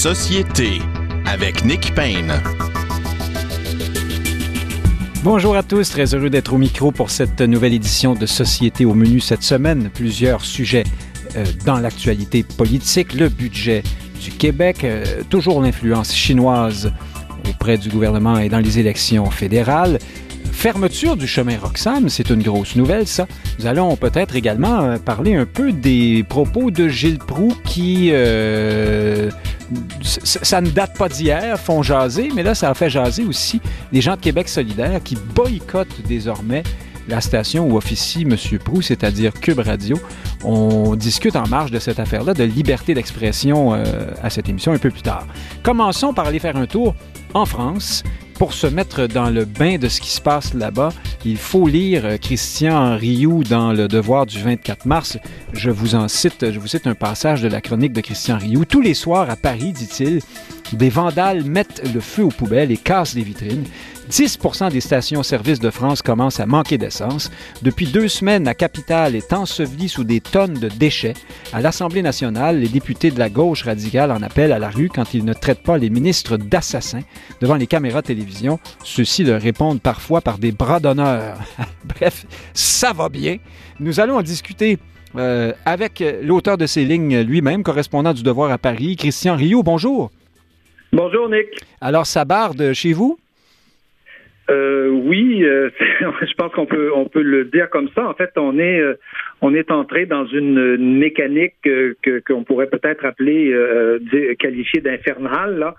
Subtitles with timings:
[0.00, 0.78] Société
[1.26, 2.32] avec Nick Payne.
[5.22, 8.94] Bonjour à tous, très heureux d'être au micro pour cette nouvelle édition de Société au
[8.94, 9.90] menu cette semaine.
[9.92, 10.84] Plusieurs sujets
[11.36, 13.82] euh, dans l'actualité politique, le budget
[14.24, 16.90] du Québec, euh, toujours l'influence chinoise
[17.46, 19.98] auprès du gouvernement et dans les élections fédérales.
[20.50, 23.26] Fermeture du chemin Roxham, c'est une grosse nouvelle, ça.
[23.58, 28.12] Nous allons peut-être également euh, parler un peu des propos de Gilles Proux qui,
[30.02, 33.60] ça ne date pas d'hier, font jaser, mais là, ça a fait jaser aussi
[33.92, 36.62] les gens de Québec solidaire qui boycottent désormais
[37.08, 38.36] la station où officie M.
[38.58, 39.98] Proux, c'est-à-dire Cube Radio.
[40.44, 43.84] On discute en marge de cette affaire-là de liberté d'expression euh,
[44.22, 45.26] à cette émission un peu plus tard.
[45.62, 46.94] Commençons par aller faire un tour
[47.34, 48.02] en France.
[48.34, 50.94] Pour se mettre dans le bain de ce qui se passe là-bas,
[51.26, 55.18] il faut lire euh, Christian Rioux dans Le Devoir du 24 mars.
[55.52, 58.64] Je vous en cite, je vous cite un passage de la chronique de Christian Rioux.
[58.64, 60.20] Tous les soirs à Paris, dit-il,
[60.72, 63.64] des vandales mettent le feu aux poubelles et cassent les vitrines.
[64.10, 67.30] 10% des stations-service de France commencent à manquer d'essence.
[67.62, 71.14] Depuis deux semaines, la capitale est ensevelie sous des tonnes de déchets.
[71.52, 75.14] À l'Assemblée nationale, les députés de la gauche radicale en appellent à la rue quand
[75.14, 77.02] ils ne traitent pas les ministres d'assassins.
[77.40, 81.38] Devant les caméras de télévision, ceux-ci leur répondent parfois par des bras d'honneur.
[81.84, 83.36] Bref, ça va bien.
[83.78, 84.78] Nous allons en discuter
[85.14, 89.62] euh, avec l'auteur de ces lignes lui-même, correspondant du Devoir à Paris, Christian Rio.
[89.62, 90.10] Bonjour.
[90.92, 91.46] Bonjour, Nick.
[91.80, 93.16] Alors, ça barde chez vous?
[94.50, 95.70] Euh, oui, euh,
[96.00, 98.08] je pense qu'on peut on peut le dire comme ça.
[98.08, 98.94] En fait, on est euh,
[99.40, 103.54] on est entré dans une mécanique que qu'on pourrait peut-être appeler
[104.38, 105.58] qualifiée d'infernale.
[105.58, 105.74] Là,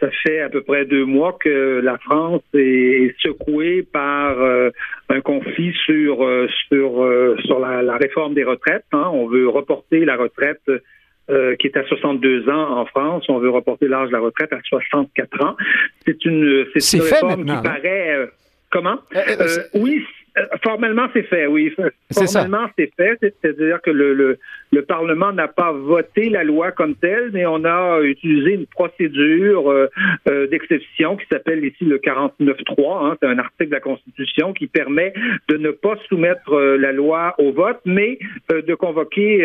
[0.00, 4.36] ça fait à peu près deux mois que la France est, secouée par
[5.08, 6.18] un conflit sur
[6.68, 8.84] sur sur la, la réforme des retraites.
[8.92, 9.10] Hein.
[9.12, 10.62] On veut reporter la retraite
[11.30, 13.24] euh, qui est à 62 ans en France.
[13.28, 15.56] On veut reporter l'âge de la retraite à 64 ans.
[16.06, 18.14] C'est une, c'est une réforme qui paraît...
[18.14, 18.26] Euh,
[18.70, 18.98] comment?
[19.14, 20.04] Euh, oui,
[20.62, 21.74] formellement, c'est fait, oui.
[22.12, 23.18] Formellement, c'est fait.
[23.20, 24.38] C'est-à-dire que le, le,
[24.72, 29.70] le Parlement n'a pas voté la loi comme telle, mais on a utilisé une procédure
[29.70, 29.86] euh,
[30.28, 33.06] euh, d'exception qui s'appelle ici le 49.3.
[33.06, 35.12] Hein, c'est un article de la Constitution qui permet
[35.48, 38.18] de ne pas soumettre euh, la loi au vote, mais
[38.50, 39.38] de convoquer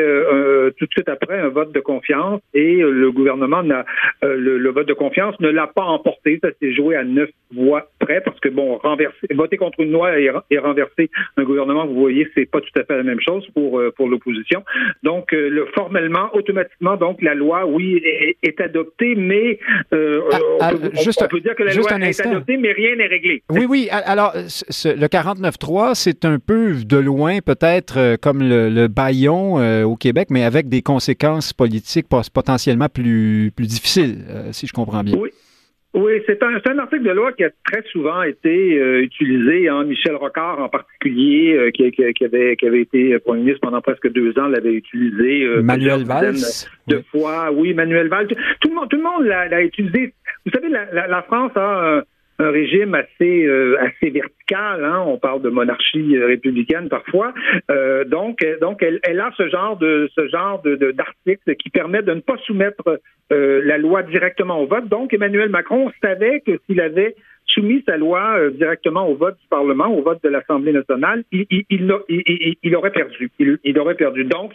[0.78, 2.42] tout de suite après un vote de confiance.
[2.54, 3.86] Et le gouvernement n'a
[4.22, 6.40] le, vote de confiance ne l'a pas emporté.
[6.42, 10.20] Ça s'est joué à neuf voix près parce que bon, renverser, voter contre une loi
[10.20, 10.81] et, et renverser
[11.38, 14.64] un gouvernement, vous voyez, c'est pas tout à fait la même chose pour pour l'opposition.
[15.04, 18.02] Donc euh, le, formellement, automatiquement, donc la loi, oui,
[18.44, 19.60] est, adoptée, mais
[19.94, 23.44] euh, ah, ah, on, peut, dire que la loi est adoptée, mais rien n'est réglé.
[23.50, 23.88] Oui, oui.
[23.92, 29.96] Alors, le 49.3, c'est un peu de loin, peut-être euh, comme le, le baillon au
[29.96, 34.18] Québec, mais avec des conséquences politiques potentiellement plus, plus difficiles,
[34.52, 35.18] si je comprends bien.
[35.18, 35.30] Oui.
[35.94, 39.68] Oui, c'est un, un, article de loi qui a très souvent été euh, utilisé.
[39.68, 39.84] Hein.
[39.84, 44.10] Michel Rocard, en particulier, euh, qui, qui, avait, qui avait été Premier ministre pendant presque
[44.10, 45.44] deux ans, l'avait utilisé.
[45.44, 46.38] Euh, Manuel Valls.
[46.88, 48.28] De fois, oui, Manuel Valls.
[48.62, 50.14] Tout le monde, tout le monde l'a utilisé.
[50.46, 52.04] Vous savez, la, la, la France a
[52.42, 54.84] un régime assez euh, assez vertical.
[54.84, 55.04] Hein.
[55.06, 57.34] On parle de monarchie euh, républicaine parfois.
[57.70, 62.02] Euh, donc donc elle, elle, a ce genre de ce genre de d'article qui permet
[62.02, 64.90] de ne pas soumettre la loi directement au vote.
[64.90, 67.16] Donc Emmanuel Macron savait que s'il avait
[67.46, 71.66] soumis sa loi directement au vote du Parlement, au vote de l'Assemblée nationale, il, il,
[72.10, 73.32] il, il aurait perdu.
[73.40, 74.26] Il, aurait perdu.
[74.26, 74.52] Donc,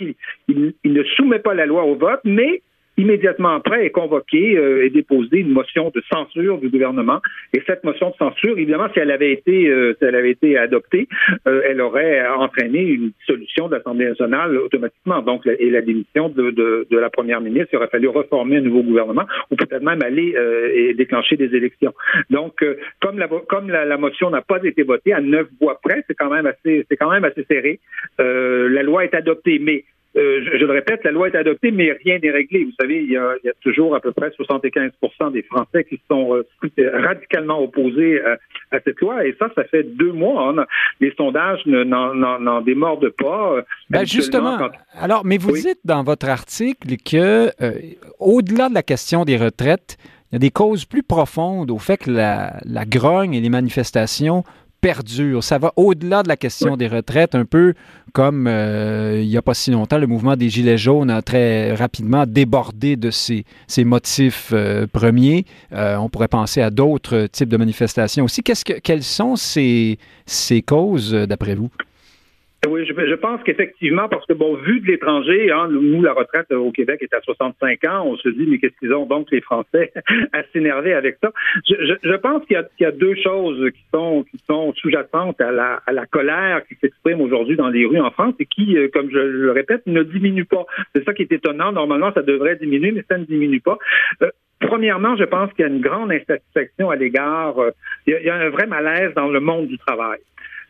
[0.48, 2.60] il, ne soumet pas la loi au vote, mais
[2.96, 7.20] immédiatement après est convoqué euh, et déposé une motion de censure du gouvernement.
[7.52, 10.56] Et cette motion de censure, évidemment, si elle avait été, euh, si elle avait été
[10.56, 11.08] adoptée,
[11.46, 15.22] euh, elle aurait entraîné une solution de l'Assemblée nationale automatiquement.
[15.22, 18.62] Donc, et la démission de, de, de, la première ministre, il aurait fallu reformer un
[18.62, 20.34] nouveau gouvernement ou peut-être même aller
[20.74, 21.92] et déclencher des élections.
[22.30, 22.64] Donc,
[23.00, 26.14] comme la, comme la, la motion n'a pas été votée à neuf voix près, c'est
[26.14, 27.80] quand même assez, c'est quand même assez serré.
[28.18, 29.84] la loi est adoptée, mais
[30.16, 32.64] euh, je, le répète, la loi est adoptée, mais rien n'est réglé.
[32.64, 36.90] Vous savez, il y, a, toujours à peu près 75% des Français qui sont euh,
[36.94, 38.20] radicalement opposés
[38.70, 39.26] à, cette loi.
[39.26, 40.54] Et ça, ça fait deux mois.
[40.56, 40.64] Hein.
[41.00, 43.62] Les sondages n'en démordent pas.
[43.90, 44.58] Ben justement.
[44.98, 47.72] Alors, mais vous dites dans votre article que, euh,
[48.18, 49.98] au-delà de la question des retraites,
[50.30, 53.50] il y a des causes plus profondes au fait que la, la grogne et les
[53.50, 54.44] manifestations
[54.86, 55.42] perdure.
[55.42, 57.74] Ça va au-delà de la question des retraites, un peu
[58.12, 61.74] comme euh, il n'y a pas si longtemps, le mouvement des Gilets jaunes a très
[61.74, 63.44] rapidement débordé de ses,
[63.78, 65.44] motifs euh, premiers.
[65.72, 68.44] Euh, on pourrait penser à d'autres types de manifestations aussi.
[68.44, 71.68] Qu'est-ce que, quelles sont ces, ces causes, d'après vous?
[72.66, 76.70] Oui, je, pense qu'effectivement, parce que bon, vu de l'étranger, hein, nous, la retraite au
[76.72, 79.92] Québec est à 65 ans, on se dit, mais qu'est-ce qu'ils ont donc les Français
[80.32, 81.32] à s'énerver avec ça?
[81.68, 85.92] Je, pense qu'il y, a deux choses qui sont qui sont sous-jacentes à la, à
[85.92, 89.18] la colère qui s'exprime aujourd'hui dans les rues en France et qui, euh, comme je
[89.18, 90.66] le répète, ne diminue pas.
[90.94, 91.72] C'est ça qui est étonnant.
[91.72, 93.78] Normalement, ça devrait diminuer, mais ça ne diminue pas.
[94.22, 94.30] Euh,
[94.60, 97.70] premièrement, je pense qu'il y a une grande insatisfaction à l'égard, euh,
[98.06, 100.18] il y a un vrai malaise dans le monde du travail.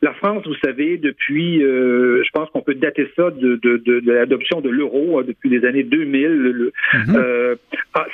[0.07, 3.99] La France, vous savez, depuis, euh, je pense qu'on peut dater ça de, de, de,
[3.99, 7.17] de l'adoption de l'euro hein, depuis les années 2000, le, mhm.
[7.17, 7.57] euh,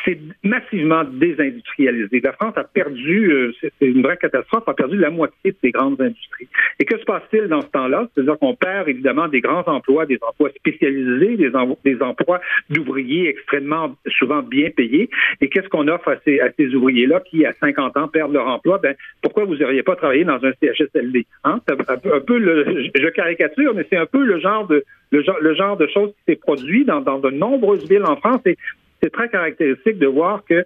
[0.07, 2.23] c'est massivement désindustrialisé.
[2.25, 5.71] La France a perdu, euh, c'est une vraie catastrophe, a perdu la moitié de ses
[5.71, 6.49] grandes industries.
[6.81, 8.09] Et que se passe-t-il dans ce temps-là?
[8.15, 11.51] C'est-à-dire qu'on perd évidemment des grands emplois, des emplois spécialisés, des,
[11.85, 12.41] des emplois
[12.71, 15.11] d'ouvriers extrêmement souvent bien payés.
[15.43, 18.47] Et qu'est-ce qu'on offre à ces, à ces ouvriers-là qui, à 50 ans, perdent leur
[18.47, 18.79] emploi?
[18.79, 21.27] Ben, pourquoi vous n'auriez pas travaillé dans un CHSLD?
[21.45, 21.61] Hein?
[21.89, 25.87] Un peu, le, je caricature, mais c'est un peu le genre de le genre, de
[25.89, 28.41] choses qui s'est produit dans, dans de nombreuses villes en France.
[28.47, 28.57] Et
[29.03, 30.65] c'est très caractéristique de voir que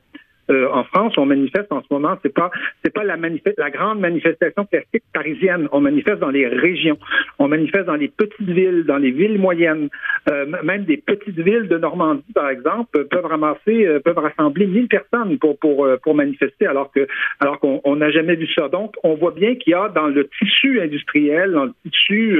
[0.50, 2.50] euh, en France, on manifeste en ce moment, c'est pas
[2.84, 5.68] c'est pas la, la grande manifestation classique parisienne.
[5.72, 6.98] On manifeste dans les régions,
[7.38, 9.88] on manifeste dans les petites villes, dans les villes moyennes,
[10.30, 14.88] euh, même des petites villes de Normandie, par exemple, peuvent ramasser, euh, peuvent rassembler 1000
[14.88, 17.06] personnes pour pour pour manifester, alors que
[17.40, 18.68] alors qu'on n'a jamais vu ça.
[18.68, 22.38] Donc, on voit bien qu'il y a dans le tissu industriel, dans le tissu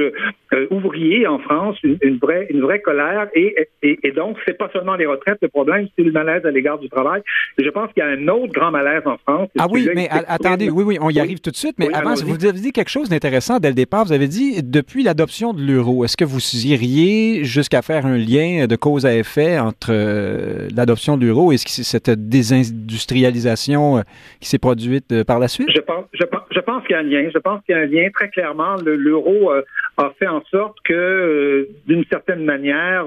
[0.71, 4.95] ouvrier en France, une, vraie une vraie colère et et, et donc c'est pas seulement
[4.95, 7.21] les retraites le problème, c'est le malaise à l'égard du travail.
[7.57, 9.49] Je pense il y a un autre grand malaise en France.
[9.57, 11.75] Ah oui, mais attendez, oui, oui, on y arrive tout de suite.
[11.79, 14.05] Mais avant, vous avez dit quelque chose d'intéressant dès le départ.
[14.05, 18.67] Vous avez dit, depuis l'adoption de l'euro, est-ce que vous iriez jusqu'à faire un lien
[18.67, 24.01] de cause à effet entre euh, l'adoption de l'euro et cette désindustrialisation euh,
[24.39, 25.69] qui s'est produite euh, par la suite?
[25.73, 27.29] Je pense, je pense, je pense qu'il y a un lien.
[27.33, 28.75] Je pense qu'il y a un lien très clairement.
[28.85, 29.51] L'euro
[29.97, 33.05] a fait en sorte que, d'une certaine manière,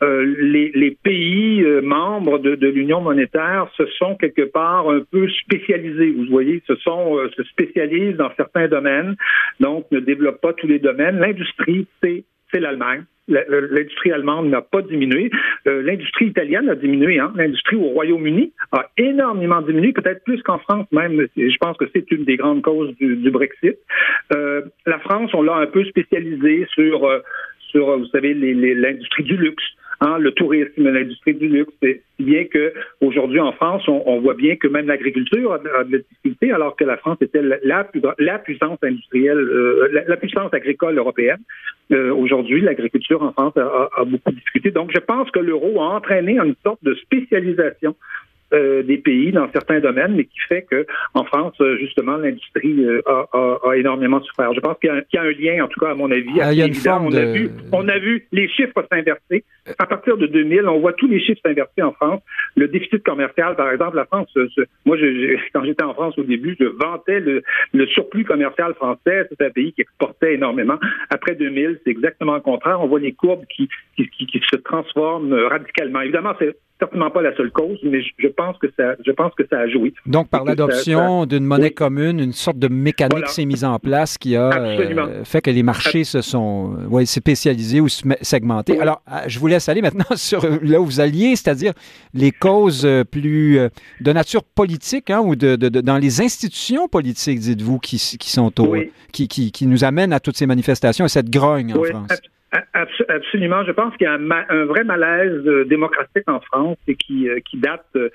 [0.00, 6.12] les, les, pays membres de, de l'Union monétaire se sont quelque part un peu spécialisés.
[6.12, 9.16] Vous voyez, ce sont euh, se spécialisent dans certains domaines,
[9.58, 11.18] donc ne développent pas tous les domaines.
[11.18, 13.04] L'industrie, c'est c'est l'Allemagne.
[13.28, 15.30] L'industrie allemande n'a pas diminué.
[15.66, 17.18] Euh, l'industrie italienne a diminué.
[17.18, 17.32] Hein.
[17.34, 21.26] L'industrie au Royaume-Uni a énormément diminué, peut-être plus qu'en France même.
[21.36, 23.78] Je pense que c'est une des grandes causes du, Brexit.
[24.34, 27.08] Euh, la France, on l'a un peu spécialisé sur,
[27.70, 29.64] sur vous savez, l'industrie du luxe.
[30.04, 34.56] Hein, le tourisme, l'industrie du luxe, c'est bien que aujourd'hui en France, on, voit bien
[34.56, 37.84] que même l'agriculture a, de la difficulté, alors que la France était la,
[38.18, 41.38] la, puissance industrielle, euh, la, puissance agricole européenne.
[41.92, 44.72] Euh, aujourd'hui, l'agriculture en France a, a, beaucoup difficultés.
[44.72, 47.94] Donc, je pense que l'euro a entraîné une sorte de spécialisation
[48.52, 52.84] euh, des pays dans certains domaines, mais qui fait que en France, euh, justement, l'industrie
[52.84, 54.52] euh, a, a, énormément souffert.
[54.52, 56.40] Je pense qu'il y, a un lien, en tout cas à mon avis.
[56.40, 57.16] Ah, il y a une forme on, de...
[57.16, 59.44] a vu, on a vu les chiffres s'inverser.
[59.78, 62.20] À partir de 2000, on voit tous les chiffres s'inverser en France.
[62.56, 64.28] Le déficit commercial, par exemple, la France,
[64.84, 69.28] moi, je, quand j'étais en France au début, je vantais le, le surplus commercial français.
[69.30, 70.78] C'est un pays qui exportait énormément.
[71.10, 72.80] Après 2000, c'est exactement le contraire.
[72.82, 76.02] On voit les courbes qui, qui, qui, qui se transforment radicalement.
[76.02, 79.44] Évidemment, c'est certainement pas la seule cause, mais je pense que ça, je pense que
[79.48, 79.94] ça a joué.
[80.06, 84.34] Donc, par l'adoption d'une monnaie commune, une sorte de mécanique s'est mise en place qui
[84.34, 88.80] a euh, fait que les marchés se sont ouais, spécialisés ou segmentés.
[88.80, 91.72] Alors, euh, je vous laisse aller maintenant sur là où vous alliez, c'est-à-dire
[92.14, 93.58] les causes euh, plus
[94.00, 98.76] de nature politique hein, ou de, dans les institutions politiques, dites-vous, qui, qui sont au,
[99.12, 102.10] qui, qui, qui, nous amènent à toutes ces manifestations et cette grogne en France.
[102.10, 102.41] Absolument.
[102.52, 107.40] Je pense qu'il y a un, vrai malaise euh, démocratique en France et qui, euh,
[107.54, 108.10] date de,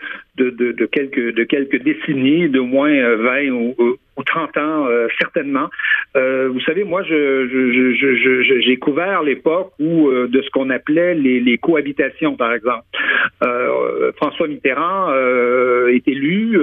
[0.50, 4.88] de, quelques, de quelques décennies, de moins 20 euh, ou, ou 30 ans,
[5.20, 5.70] certainement.
[6.16, 12.54] vous savez, moi, je, j'ai couvert l'époque où de ce qu'on appelait les, cohabitations, par
[12.54, 12.84] exemple.
[14.18, 15.14] François Mitterrand
[15.88, 16.60] est élu.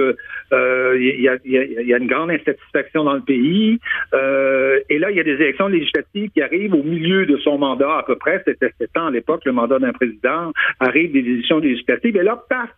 [0.51, 3.79] Il y, a, y, a, une grande insatisfaction dans le pays.
[4.13, 7.97] et là, il y a des élections législatives qui arrivent au milieu de son mandat
[7.97, 11.59] à peu près, c'était sept ans à l'époque, le mandat d'un président, arrive des élections
[11.59, 12.69] législatives, et là, paf,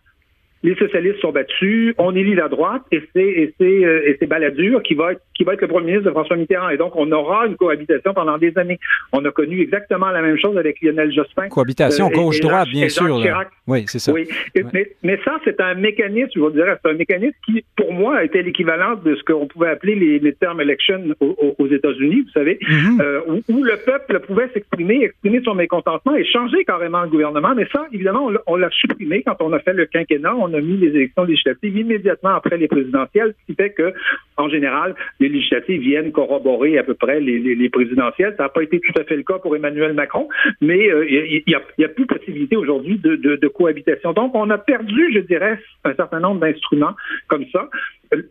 [0.64, 4.26] les socialistes sont battus, on élit la droite et c'est et c'est euh, et c'est
[4.26, 6.96] Balladur qui va être qui va être le premier ministre de François Mitterrand et donc
[6.96, 8.80] on aura une cohabitation pendant des années.
[9.14, 11.50] On a connu exactement la même chose avec Lionel Jospin.
[11.50, 13.20] Cohabitation euh, gauche droite bien sûr.
[13.68, 14.12] Oui, c'est ça.
[14.14, 14.28] Oui,
[14.74, 18.24] mais, mais, ça c'est un mécanisme, je vous dirais, c'est un mécanisme qui pour moi
[18.24, 22.58] était l'équivalent de ce qu'on pouvait appeler les, les termes election aux, États-Unis, vous savez,
[22.62, 23.02] mm-hmm.
[23.02, 27.54] euh, où, le peuple pouvait s'exprimer, exprimer son mécontentement et changer carrément le gouvernement.
[27.56, 30.78] Mais ça, évidemment, on l'a supprimé quand on a fait le quinquennat on a mis
[30.78, 33.94] les élections législatives immédiatement après les présidentielles, ce qui fait que,
[34.38, 38.34] en général, les législatives viennent corroborer à peu près les, présidentielles.
[38.38, 40.28] Ça n'a pas été tout à fait le cas pour Emmanuel Macron,
[40.62, 44.14] mais euh, il n'y a, plus possibilité aujourd'hui de, cohabitation.
[44.14, 46.96] Donc, on a perdu, je dirais, un certain nombre d'instruments
[47.28, 47.70] comme ça.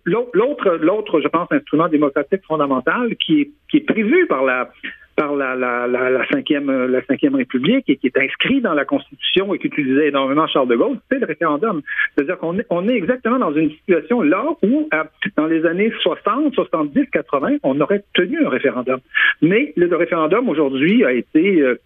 [0.04, 4.70] L'autre, l'autre, je pense, instrument démocratique fondamental qui est prévu par la
[5.16, 9.54] par la, la, la, cinquième, la cinquième République et qui est inscrit dans la Constitution
[9.54, 11.80] et qu'utilisait énormément Charles de Gaulle, c'est le référendum.
[12.14, 14.88] C'est-à-dire qu'on est, on est exactement dans une situation là où,
[15.36, 19.00] dans les années 60, 70, 80, on aurait tenu un référendum.
[19.40, 21.80] Mais le référendum aujourd'hui a été euh,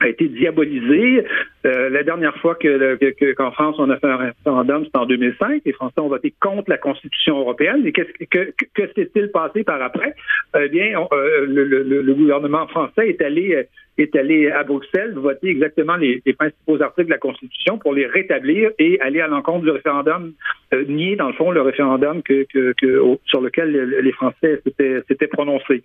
[0.00, 1.24] a été diabolisé.
[1.66, 5.62] Euh, la dernière fois que, qu'en France on a fait un référendum, c'était en 2005.
[5.64, 7.86] Les Français ont voté contre la Constitution européenne.
[7.86, 10.14] Et qu'est-ce que, que, s'est-il passé par après?
[10.58, 13.66] Eh bien, euh, le, le, le, gouvernement français est allé
[14.00, 18.70] est allé à Bruxelles voter exactement les, principaux articles de la Constitution pour les rétablir
[18.78, 20.32] et aller à l'encontre du référendum,
[20.72, 24.62] euh, nier dans le fond le référendum que, que, que sur lequel les Français
[25.08, 25.82] s'étaient prononcés.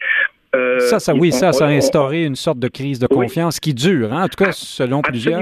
[0.55, 3.73] Euh, ça, ça, oui, ça, ça a instauré une sorte de crise de confiance qui
[3.73, 5.41] dure, hein, en tout cas, selon plusieurs.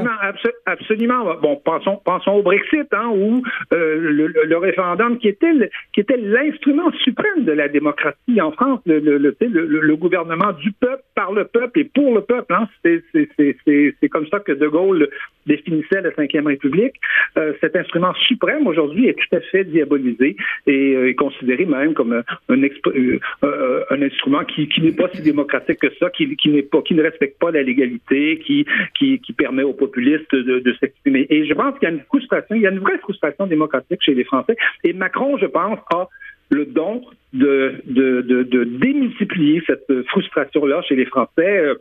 [0.66, 1.36] absolument.
[1.42, 3.44] Bon, pensons, pensons au Brexit, hein, où
[3.74, 5.52] euh, le, référendum qui était,
[5.94, 11.32] qui était l'instrument suprême de la démocratie en France, le, le, gouvernement du peuple, par
[11.32, 12.54] le peuple et pour le peuple.
[12.54, 15.10] Hein, c'est comme ça que De Gaulle
[15.46, 16.96] définissait la Ve République.
[17.38, 20.36] Euh, cet instrument suprême, aujourd'hui, est tout à fait diabolisé
[20.68, 25.94] et est considéré même comme un, un, instrument qui, qui n'est pas si démocratique que
[26.00, 28.66] ça, qui, qui, n'est pas, qui ne respecte pas la légalité, qui,
[28.98, 31.28] qui, qui permet aux populistes de, de s'exprimer.
[31.30, 34.02] Et je pense qu'il y a une frustration, il y a une vraie frustration démocratique
[34.02, 34.56] chez les Français.
[34.84, 36.08] Et Macron, je pense, a
[36.50, 41.58] le don de, de, de, de démultiplier cette frustration-là chez les Français.
[41.58, 41.76] Euh,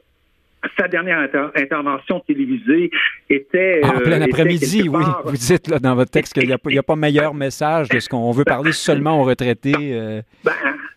[0.79, 2.91] sa dernière intervention télévisée
[3.29, 3.81] était.
[3.85, 5.03] en plein euh, après-midi, oui.
[5.25, 8.09] Vous dites là, dans votre texte qu'il n'y a, a, pas meilleur message de ce
[8.09, 9.75] qu'on veut parler seulement aux retraités.
[9.77, 10.23] Euh.
[10.45, 10.53] Ben,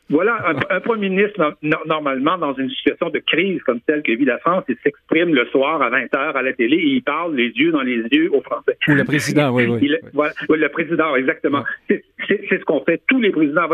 [0.10, 0.38] voilà,
[0.70, 4.64] un, premier ministre, normalement, dans une situation de crise comme celle que vit la France,
[4.70, 7.72] il s'exprime le soir à 20 h à la télé et il parle les yeux
[7.72, 8.78] dans les yeux aux Français.
[8.88, 9.96] Ou le président, oui, oui.
[10.14, 11.64] Voilà, le président, exactement.
[11.90, 12.04] C'est
[12.50, 13.68] ce qu'on fait, tous les présidents.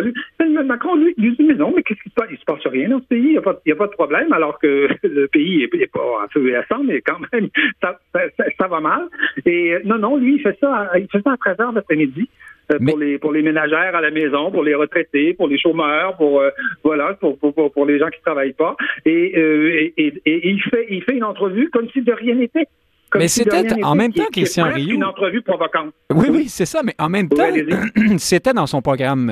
[0.65, 2.29] Macron, lui, il dit, mais non, mais qu'est-ce qui se passe?
[2.31, 4.31] Il se passe rien dans ce pays, il n'y a, pas, a pas de problème,
[4.31, 7.49] alors que le pays n'est pas en feu et à sang, mais quand même,
[7.81, 9.07] ça, ça, va mal.
[9.45, 12.29] Et non, non, lui, il fait ça, il fait ça à 13 h l'après-midi.
[12.71, 16.15] Euh, pour les pour les ménagères à la maison, pour les retraités, pour les chômeurs,
[16.17, 16.49] pour euh,
[16.83, 18.75] voilà, pour, pour, pour, les gens qui travaillent pas.
[19.05, 22.67] Et, euh, et, et, il fait il fait une entrevue comme si de rien n'était.
[23.15, 24.95] mais c'était en même temps, Christian Rioux.
[24.95, 25.93] une entrevue provocante.
[26.13, 26.81] Oui, oui, c'est ça.
[26.83, 27.49] Mais en même temps,
[28.17, 29.31] c'était dans son programme,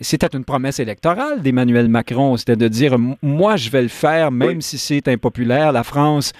[0.00, 2.36] c'était une promesse électorale d'Emmanuel Macron.
[2.36, 5.72] C'était de dire, moi, je vais le faire, même si c'est impopulaire.
[5.72, 6.32] La France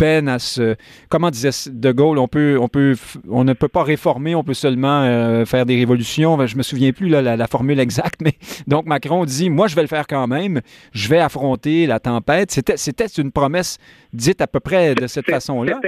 [0.00, 0.76] peine à se.
[1.10, 2.94] Comment disait De Gaulle, on peut, on peut,
[3.28, 6.46] on ne peut pas réformer, on peut seulement euh, faire des révolutions.
[6.46, 8.32] Je me souviens plus là, la, formule exacte, mais
[8.66, 10.62] donc Macron dit, moi je vais le faire quand même.
[10.92, 12.50] Je vais affronter la tempête.
[12.50, 13.78] C'était, c'était une promesse
[14.14, 15.78] dite à peu près de cette façon-là.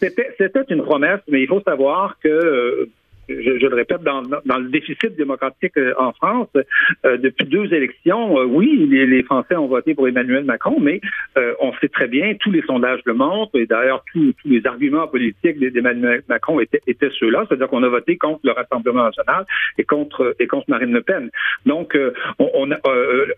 [0.00, 2.90] C'était une promesse, mais il faut savoir que euh,
[3.30, 6.48] je, je, le répète, dans, dans, le déficit démocratique euh, en France,
[7.04, 11.00] euh, depuis deux élections, euh, oui, les, les, Français ont voté pour Emmanuel Macron, mais
[11.60, 15.06] on sait très bien, tous les sondages le montrent, et d'ailleurs tous, tous les arguments
[15.06, 19.46] politiques d'Emmanuel Macron étaient, étaient ceux-là, c'est-à-dire qu'on a voté contre le Rassemblement national
[19.78, 21.30] et contre et contre Marine Le Pen.
[21.66, 21.96] Donc,
[22.38, 22.78] on, on a,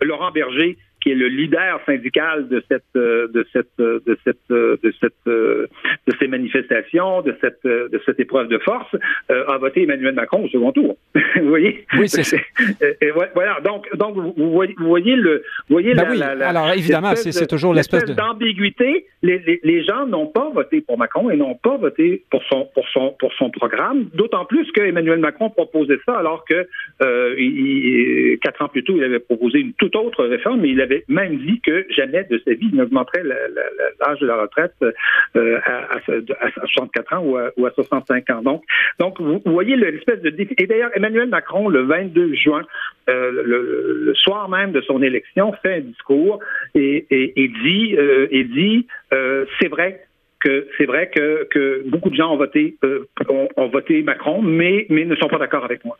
[0.01, 5.25] Laurent Berger qui est le leader syndical de cette de cette de cette de cette
[5.25, 5.69] de
[6.19, 8.95] ces manifestations, de cette de cette épreuve de force,
[9.29, 10.95] a voté Emmanuel Macron au second tour.
[11.35, 11.85] vous voyez?
[11.97, 12.37] Oui, c'est ça.
[13.01, 13.59] Et voilà.
[13.63, 16.43] Donc, donc vous, voyez, vous voyez le, voyez ben la, oui.
[16.43, 18.13] Alors, évidemment, c'est toujours l'espèce de...
[18.13, 19.05] d'ambiguïté.
[19.21, 22.67] Les, les, les, gens n'ont pas voté pour Macron et n'ont pas voté pour son,
[22.73, 24.09] pour son, pour son programme.
[24.13, 26.67] D'autant plus que Emmanuel Macron proposait ça alors que
[27.01, 30.81] euh, il, quatre ans plus tôt, il avait proposé une toute autre réforme mais il
[30.81, 34.73] avait même dit que jamais de sa vie il n'augmenterait l'âge de la retraite
[35.35, 38.41] euh, à, à, 64 ans ou à, ou à 65 ans.
[38.41, 38.63] Donc,
[38.99, 42.63] donc vous voyez l'espèce de Et d'ailleurs, Emmanuel Macron, le 22 juin,
[43.09, 46.39] euh, le, soir même de son élection, fait un discours
[46.75, 50.05] et, dit, euh, et dit euh, c'est vrai
[50.43, 52.75] que c'est vrai que, que, beaucoup de gens ont voté
[53.57, 55.97] ont, voté Macron, mais mais ne sont pas d'accord avec moi.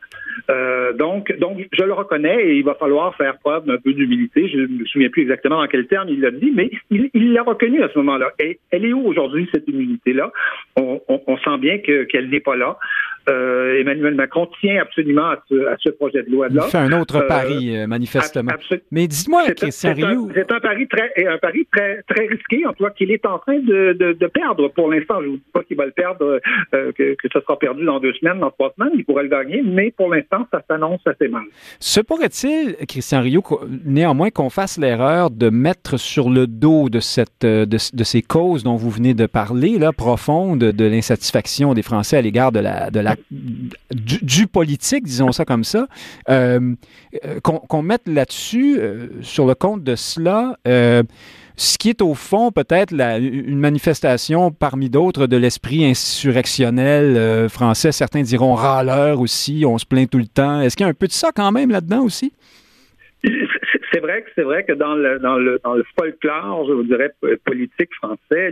[0.98, 4.48] donc donc je le reconnais et il va falloir faire preuve d'un peu d'humilité.
[4.48, 7.42] Je ne me souviens plus exactement dans quel terme il l'a dit, mais il l'a
[7.42, 8.32] reconnu à ce moment-là.
[8.38, 10.32] Elle est où aujourd'hui cette humilité là
[10.76, 12.76] on, on, sent bien que qu'elle n'est pas là.
[13.26, 16.62] Emmanuel Macron tient absolument à ce, projet de loi-là.
[16.66, 18.52] Il fait un autre pari, manifestement.
[18.90, 20.30] Mais dites-moi, Christian Rioux...
[20.34, 23.38] C'est un pari très, un pari très, très risqué, en tout cas, qu'il est en
[23.38, 24.68] train de, de, perdre.
[24.68, 26.40] Pour l'instant, je ne vous dis pas qu'il va le perdre,
[26.72, 28.92] que, que ce sera perdu dans deux semaines, dans trois semaines.
[28.94, 31.44] Il pourrait le gagner, mais pour l'instant, ça s'annonce assez mal.
[31.80, 33.42] Se pourrait-il, Christian Rio,
[33.84, 38.64] néanmoins qu'on fasse l'erreur de mettre sur le dos de, cette, euh, de, ces causes
[38.64, 42.90] dont vous venez de parler, là, profondes, de l'insatisfaction des Français à l'égard de la,
[42.90, 45.86] de la, du, politique, disons ça comme ça,
[46.28, 46.74] euh,
[47.24, 48.78] euh, qu'on mette là-dessus,
[49.22, 50.56] sur le compte de cela,
[51.56, 57.92] ce qui est au fond peut-être une manifestation parmi d'autres de l'esprit insurrectionnel euh, français.
[57.92, 60.60] Certains diront râleur aussi, on se plaint tout le temps.
[60.60, 62.32] Est-ce qu'il y a un peu de ça quand même là-dedans aussi?
[63.92, 68.50] C'est vrai que c'est vrai que dans le folklore, je vous dirais politique français,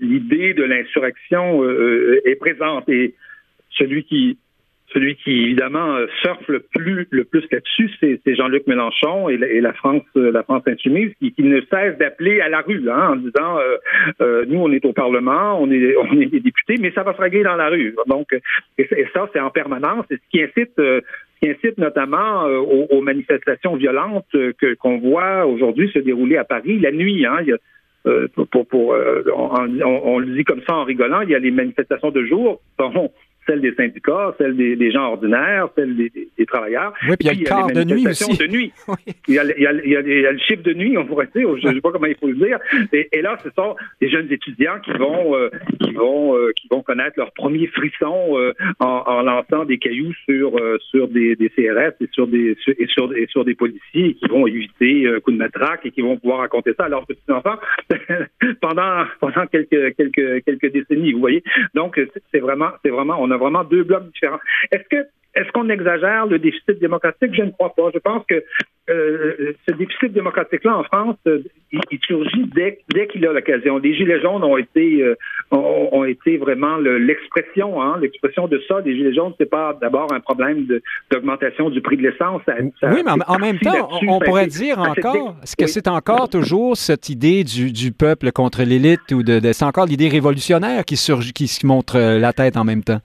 [0.00, 2.88] l'idée de l'insurrection euh, est présente
[3.70, 4.38] celui qui
[4.92, 9.72] celui qui, évidemment, euh, surfe le plus, le plus là-dessus, c'est Jean-Luc Mélenchon et la,
[9.72, 13.58] France, euh, la France insoumise, qui, ne cesse d'appeler à la rue, hein, en disant
[14.20, 17.14] euh, nous, on est au Parlement, on est, on est des députés, mais ça va
[17.14, 17.94] se régler dans la rue.
[18.06, 18.36] Donc,
[18.78, 20.06] et, ça, c'est en permanence.
[20.10, 20.80] Et ce qui incite
[21.40, 26.92] qui incite notamment aux, manifestations violentes que qu'on voit aujourd'hui se dérouler à Paris la
[26.92, 27.24] nuit.
[27.24, 27.38] Hein.
[27.46, 27.56] Y a,
[28.50, 28.94] pour, pour,
[29.34, 32.60] on, le dit comme ça en rigolant, il y a les manifestations de jour.
[33.50, 36.92] Celle des syndicats, celle des, gens ordinaires, celle des, travailleurs.
[37.08, 38.36] Oui, puis il y a le quart de nuit aussi.
[38.36, 38.72] De nuit.
[39.28, 41.28] il, y a, il, y a, il, y a, le chiffre de nuit, on pourrait
[41.34, 42.58] dire, je ne sais pas comment il faut le dire.
[42.92, 45.50] Et, là, ce sont des jeunes étudiants qui vont, euh,
[45.82, 50.58] qui vont, euh, qui vont connaître leur premier frisson euh, en, lançant des cailloux sur
[50.90, 54.46] sur des, CRS et sur des et sur, et sur des policiers et qui vont
[54.46, 57.56] éviter un coup de matraque et qui vont pouvoir raconter ça à leurs petits enfants
[58.60, 61.12] pendant pendant quelques quelques quelques décennies.
[61.12, 61.42] Vous voyez.
[61.74, 62.00] Donc
[62.32, 64.40] c'est vraiment c'est vraiment on a vraiment deux blocs différents.
[64.70, 67.34] Est-ce que est-ce qu'on exagère le déficit démocratique?
[67.34, 67.90] Je ne crois pas.
[67.94, 68.42] Je pense que
[68.90, 73.78] euh, ce déficit démocratique-là en France, euh, il, surgit dès, dès qu'il a l'occasion.
[73.78, 75.14] Les Gilets jaunes ont été, euh,
[75.52, 78.80] ont, été vraiment l'expression, hein, l'expression de ça.
[78.80, 80.66] Les Gilets jaunes, c'est pas d'abord un problème
[81.12, 82.42] d'augmentation du prix de l'essence.
[82.48, 87.08] oui, mais en, même temps, on, pourrait dire encore, est-ce que c'est encore toujours cette
[87.08, 91.32] idée du, du peuple contre l'élite ou de, de c'est encore l'idée révolutionnaire qui surgit,
[91.32, 93.00] qui se montre la tête en même temps?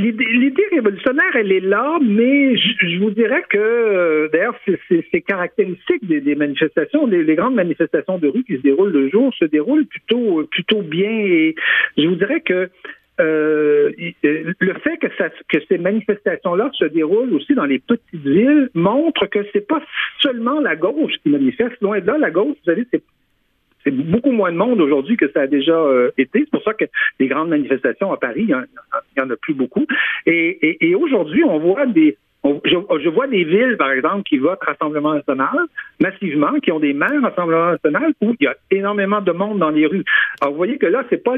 [0.00, 4.56] L'idée révolutionnaire, elle est là, mais je, vous dirais que, euh, d'ailleurs,
[4.88, 7.06] c'est caractéristique des, manifestations.
[7.06, 11.10] Les, grandes manifestations de rue qui se déroulent le jour se déroulent plutôt, plutôt bien.
[11.10, 11.54] Et
[11.98, 12.70] je vous dirais que
[13.20, 15.08] euh, le fait que,
[15.48, 19.82] que ces manifestations-là se déroulent aussi dans les petites villes montre que c'est pas
[20.20, 21.76] seulement la gauche qui manifeste.
[21.82, 23.02] Loin de là, la gauche, vous savez, c'est
[23.84, 26.40] c'est beaucoup moins de monde aujourd'hui que ça a déjà euh, été.
[26.40, 26.84] C'est pour ça que
[27.18, 29.86] les grandes manifestations à Paris, il n'y en, a plus beaucoup.
[30.26, 35.58] Et, aujourd'hui, on voit des je, vois des villes, par exemple, qui votent Rassemblement national
[36.00, 39.68] massivement, qui ont des maires Rassemblement national où il y a énormément de monde dans
[39.70, 40.04] les rues.
[40.40, 41.34] Alors, vous voyez que là, c'est pas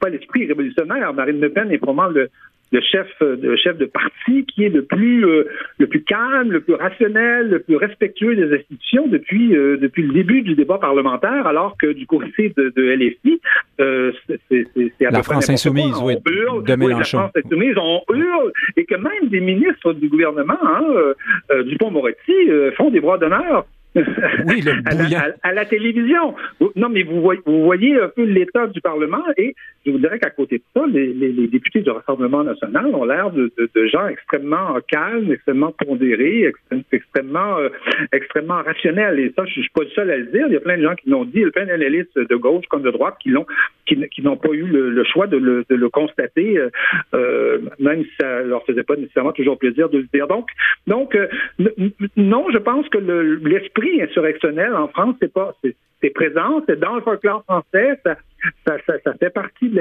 [0.00, 1.12] pas l'esprit révolutionnaire.
[1.14, 2.30] Marine Le Pen est probablement le,
[2.70, 5.44] le chef de chef de parti qui est le plus euh,
[5.78, 10.12] le plus calme, le plus rationnel, le plus respectueux des institutions depuis euh, depuis le
[10.12, 13.40] début du débat parlementaire, alors que du côté de, de LFI,
[13.80, 17.18] euh, c'est à la France insoumise, oui, de Mélenchon.
[17.18, 20.84] la France insoumise, on hurle et que même des ministres du gouvernement, hein,
[21.50, 22.32] euh, Dupont-Moretti,
[22.76, 23.66] font des bras d'honneur
[24.46, 24.72] oui, le
[25.42, 26.34] à, la, télévision.
[26.76, 29.54] Non, mais vous voyez, vous voyez un peu l'état du Parlement et
[29.88, 33.50] je vous dirais qu'à côté de ça, les, députés du Rassemblement national ont l'air de,
[33.86, 36.52] gens extrêmement calmes, extrêmement pondérés,
[36.92, 37.70] extrêmement, euh,
[38.12, 39.18] extrêmement rationnels.
[39.18, 40.46] Et ça, je, suis pas le seul à le dire.
[40.48, 42.36] Il y a plein de gens qui l'ont dit, il y a plein d'analystes de
[42.36, 46.68] gauche comme de droite qui n'ont pas eu le, choix de le, constater, euh,
[47.14, 50.26] euh, même si ça leur faisait pas nécessairement toujours plaisir de le dire.
[50.26, 50.48] Donc,
[50.86, 51.16] donc
[52.16, 55.54] non, je pense que l'esprit insurrectionnel en France, c'est pas
[56.00, 58.16] c'est présent, c'est dans le folklore français, ça,
[58.66, 58.78] ça,
[59.18, 59.76] fait partie de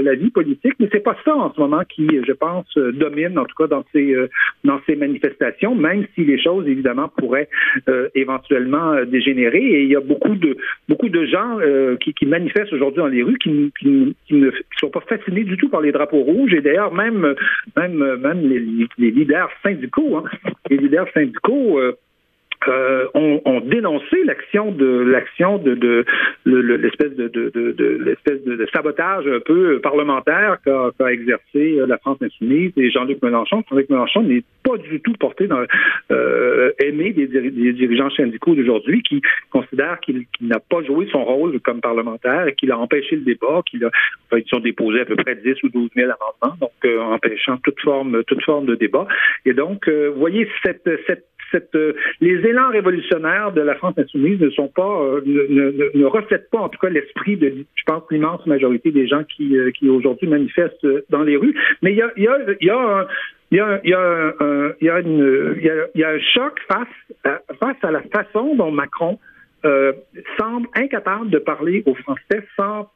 [0.00, 3.44] la vie politique, mais c'est pas ça en ce moment qui, je pense, domine en
[3.44, 4.28] tout cas dans ces euh,
[4.64, 7.48] dans ces manifestations, même si les choses évidemment pourraient
[7.88, 9.58] euh, éventuellement euh, dégénérer.
[9.58, 10.56] Et il y a beaucoup de
[10.88, 11.58] beaucoup de gens
[12.00, 13.72] qui, manifestent aujourd'hui dans les rues qui,
[14.30, 16.54] ne sont pas fascinés du tout par les drapeaux rouges.
[16.54, 17.34] Et d'ailleurs même
[17.76, 20.24] même même les, leaders syndicaux, hein,
[20.70, 21.92] les leaders syndicaux euh,
[23.14, 26.04] ont, dénoncé l'action de l'action de, de,
[26.44, 32.18] l'espèce de, de, de l'espèce de, sabotage un peu parlementaire qu'a exercé euh, la France
[32.20, 33.62] insoumise et Jean-Luc Mélenchon.
[33.70, 35.62] Jean-Luc Mélenchon n'est pas du tout porté dans
[36.10, 41.80] euh, aimé des, dirigeants syndicaux d'aujourd'hui qui considèrent qu'il n'a pas joué son rôle comme
[41.80, 43.90] parlementaire et qu'il a empêché le débat, qu'il a
[44.36, 47.80] ils ont déposé à peu près 10 ou 12 000 amendements, donc euh, empêchant toute
[47.80, 49.06] forme toute forme de débat.
[49.44, 51.26] Et donc, vous voyez cette cette
[51.74, 56.68] euh, les élans révolutionnaires de la France insoumise ne sont pas, euh, reflètent pas en
[56.68, 57.64] tout cas l'esprit de,
[58.10, 61.54] l'immense majorité des gens qui, euh, qui aujourd'hui manifestent dans les rues.
[61.82, 62.08] Mais il y a,
[66.08, 66.88] un, choc face
[67.24, 69.18] à, face à la façon dont Macron
[70.38, 72.88] semble incapable de parler aux Français sans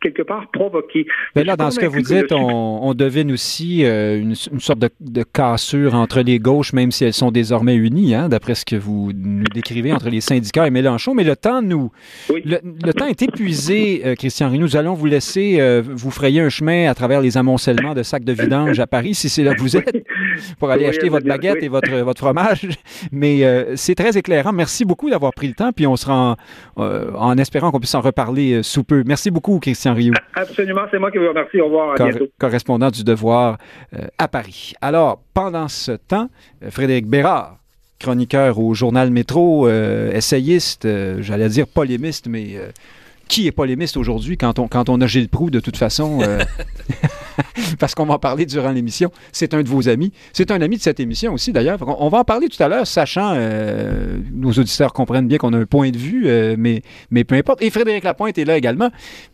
[0.00, 1.06] quelque part provoquer.
[1.36, 5.94] Mais là, dans ce que vous dites, on, devine aussi euh, une, sorte de, cassure
[5.94, 9.44] entre les gauches, même si elles sont désormais unies, hein, d'après ce que vous nous
[9.54, 11.14] décrivez entre les syndicats et Mélenchon.
[11.14, 11.90] Mais le temps nous,
[12.28, 14.60] le, temps est épuisé, euh, Christian Rioux.
[14.60, 18.24] Nous allons vous laisser euh, vous frayer un chemin à travers les amoncellements de sacs
[18.24, 20.04] de vidange à Paris, si c'est là que vous êtes,
[20.58, 22.68] pour aller acheter votre baguette et votre, votre fromage.
[23.12, 23.42] Mais
[23.76, 24.52] c'est très éclairant.
[24.52, 26.36] Merci beaucoup d'avoir pris le temps, puis on sera
[26.76, 29.02] en, en espérant qu'on puisse en reparler sous peu.
[29.06, 30.14] Merci beaucoup, Christian Rioux.
[30.34, 31.60] Absolument, c'est moi qui vous remercie.
[31.60, 32.00] Au revoir.
[32.00, 32.28] À bientôt.
[32.38, 33.58] Correspondant du Devoir
[33.94, 34.74] euh, à Paris.
[34.80, 36.28] Alors, pendant ce temps,
[36.62, 37.58] euh, Frédéric Bérard,
[37.98, 40.88] chroniqueur au journal Métro, euh, essayiste,
[41.20, 42.58] j'allais dire polémiste, mais
[43.28, 46.20] qui est polémiste aujourd'hui quand on, quand on a Gilles Proux, de toute façon?
[47.78, 49.10] parce qu'on va en parler durant l'émission.
[49.32, 50.12] C'est un de vos amis.
[50.32, 51.78] C'est un ami de cette émission aussi, d'ailleurs.
[52.00, 55.58] On va en parler tout à l'heure, sachant, euh, nos auditeurs comprennent bien qu'on a
[55.58, 57.62] un point de vue, euh, mais, mais peu importe.
[57.62, 58.90] Et Frédéric Lapointe est là également,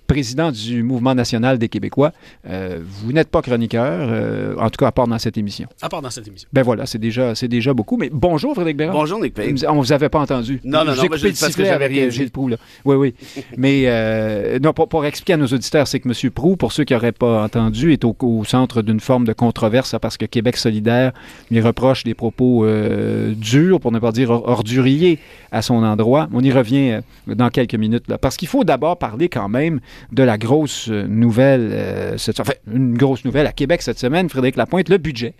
[0.08, 2.12] président du Mouvement national des Québécois.
[2.48, 5.68] Euh, vous n'êtes pas chroniqueur, en tout cas, à part dans cette émission.
[5.80, 6.48] À part dans cette émission.
[6.52, 7.96] Ben voilà, c'est déjà, c'est déjà beaucoup.
[7.96, 8.96] Mais bonjour, Frédéric Bérard.
[8.96, 9.56] Bonjour, Nick Payne.
[9.68, 10.60] On vous avait pas entendu.
[10.64, 12.56] Non, non, non, J'ai coupé le sifflet avec rien Gilles Proux, là.
[12.84, 13.14] Oui, oui.
[13.56, 16.30] mais non, pour, pour, expliquer à nos auditeurs, c'est que M.
[16.32, 19.94] Proux, pour ceux qui n'auraient pas entendu, est au, au centre d'une forme de controverse
[20.00, 21.12] parce que Québec solidaire
[21.50, 25.18] lui reproche des propos euh, durs, pour ne pas dire orduriers,
[25.52, 26.28] à son endroit.
[26.32, 28.08] On y revient euh, dans quelques minutes.
[28.08, 29.80] Là, parce qu'il faut d'abord parler quand même
[30.12, 34.56] de la grosse nouvelle, euh, cette, enfin, une grosse nouvelle à Québec cette semaine, Frédéric
[34.56, 35.34] Lapointe, le budget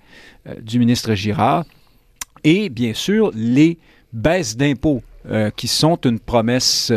[0.60, 1.64] du ministre Girard
[2.44, 3.78] et bien sûr les
[4.12, 5.02] baisses d'impôts
[5.56, 6.90] qui sont une promesse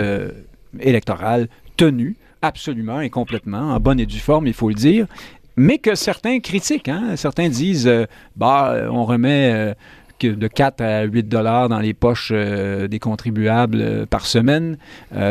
[0.80, 5.08] électorale tenue absolument et complètement, en bonne et due forme, il faut le dire,
[5.56, 6.90] mais que certains critiquent.
[6.90, 7.16] Hein?
[7.16, 9.74] Certains disent, euh, bah, euh, on remet euh,
[10.22, 14.78] de 4 à 8 dollars dans les poches des contribuables par semaine.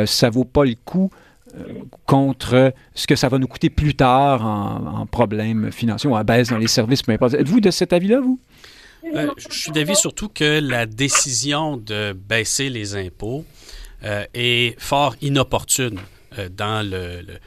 [0.04, 1.10] ça vaut pas le coup
[2.06, 6.48] contre ce que ça va nous coûter plus tard en, problèmes financiers ou en baisse
[6.48, 7.34] dans les services, peu importe.
[7.34, 8.40] Êtes-vous de cet avis-là, vous?
[9.02, 13.44] je suis d'avis surtout que la décision de baisser les impôts
[14.34, 15.98] est fort inopportune.
[16.38, 16.88] Euh, dans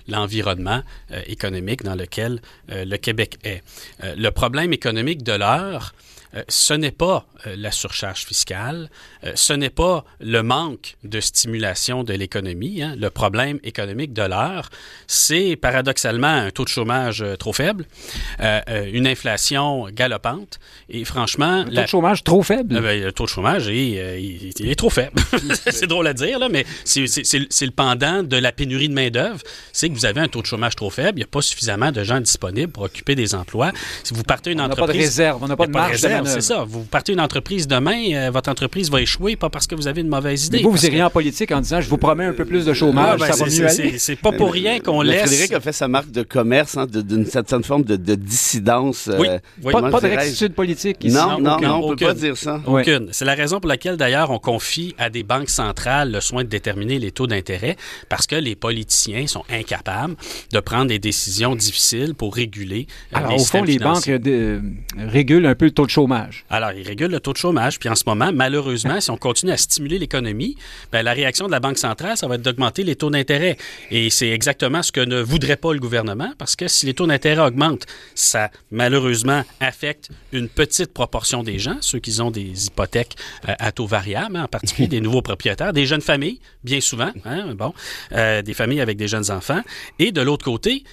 [0.09, 3.63] l'environnement le, euh, économique dans lequel euh, le Québec est.
[4.01, 5.93] le problème économique de l'heure,
[6.47, 8.89] ce n'est pas la surcharge fiscale,
[9.35, 12.81] ce n'est pas le manque de stimulation de l'économie.
[12.81, 12.95] Hein.
[12.97, 14.69] Le problème économique de l'heure,
[15.07, 17.85] c'est paradoxalement un taux de chômage trop faible,
[18.39, 21.65] une inflation galopante et franchement...
[21.65, 22.81] Un taux de chômage trop faible?
[22.81, 25.21] Ben, le taux de chômage, il, il est trop faible.
[25.71, 29.41] c'est drôle à dire, là, mais c'est le pendant de la pénurie de main-d'œuvre,
[29.71, 31.91] c'est que vous avez un taux de chômage trop faible, il n'y a pas suffisamment
[31.91, 33.71] de gens disponibles pour occuper des emplois.
[34.03, 34.87] Si vous partez une on entreprise.
[34.87, 36.65] pas de réserve, on n'a pas de marge C'est ça.
[36.67, 40.01] Vous partez une entreprise demain, euh, votre entreprise va échouer, pas parce que vous avez
[40.01, 40.61] une mauvaise idée.
[40.61, 43.19] vous, vous iriez en politique en disant je vous promets un peu plus de chômage,
[43.21, 43.97] ah, ben, ça va mieux aller.
[43.97, 45.27] C'est pas pour rien qu'on laisse.
[45.27, 49.09] Frédéric a fait sa marque de commerce, hein, d'une certaine forme de, dissidence.
[49.17, 49.27] Oui.
[49.27, 51.15] Euh, pas, de rectitude politique ici.
[51.15, 52.61] Non, non, non, on ne peut pas dire ça.
[52.65, 53.09] Aucune.
[53.11, 56.49] C'est la raison pour laquelle, d'ailleurs, on confie à des banques centrales le soin de
[56.49, 57.75] déterminer les taux d'intérêt,
[58.09, 60.15] parce que les politiciens sont incapables
[60.51, 62.87] de prendre des décisions difficiles pour réguler.
[63.13, 64.61] Euh, Alors, au fond, les banques euh,
[64.97, 66.12] régulent un peu le taux de chômage.
[66.49, 67.79] Alors, ils régulent le taux de chômage.
[67.79, 70.55] Puis en ce moment, malheureusement, si on continue à stimuler l'économie,
[70.91, 73.57] ben, la réaction de la Banque centrale, ça va être d'augmenter les taux d'intérêt.
[73.91, 77.07] Et c'est exactement ce que ne voudrait pas le gouvernement, parce que si les taux
[77.07, 83.15] d'intérêt augmentent, ça, malheureusement, affecte une petite proportion des gens, ceux qui ont des hypothèques
[83.47, 87.11] euh, à taux variable, hein, en particulier des nouveaux propriétaires, des jeunes familles, bien souvent,
[87.25, 87.73] hein, bon,
[88.11, 89.61] des familles avec des jeunes enfants.
[89.99, 90.83] Et de l'autre côté,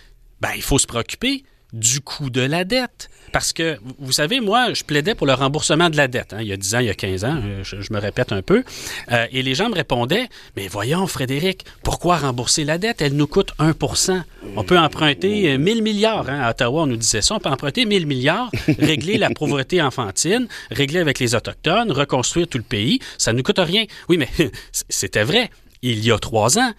[0.40, 3.10] ben, il faut se préoccuper du coût de la dette.
[3.32, 6.32] Parce que, vous savez, moi, je plaidais pour le remboursement de la dette.
[6.32, 8.32] Hein, il y a 10 ans, il y a 15 ans, euh, je, me répète
[8.32, 8.64] un peu.
[9.12, 13.00] Euh, et les gens me répondaient, mais voyons, Frédéric, pourquoi rembourser la dette?
[13.00, 14.22] Elle nous coûte 1%
[14.56, 16.28] On peut emprunter 1000 euh, milliards.
[16.28, 17.36] Hein, à Ottawa, on nous disait ça.
[17.36, 22.58] On peut emprunter 1000 milliards, régler la pauvreté enfantine, régler avec les Autochtones, reconstruire tout
[22.58, 22.98] le pays.
[23.16, 23.84] Ça ne nous coûte rien.
[24.08, 24.28] Oui, mais
[24.88, 25.50] c'était vrai
[25.82, 26.72] il y a trois ans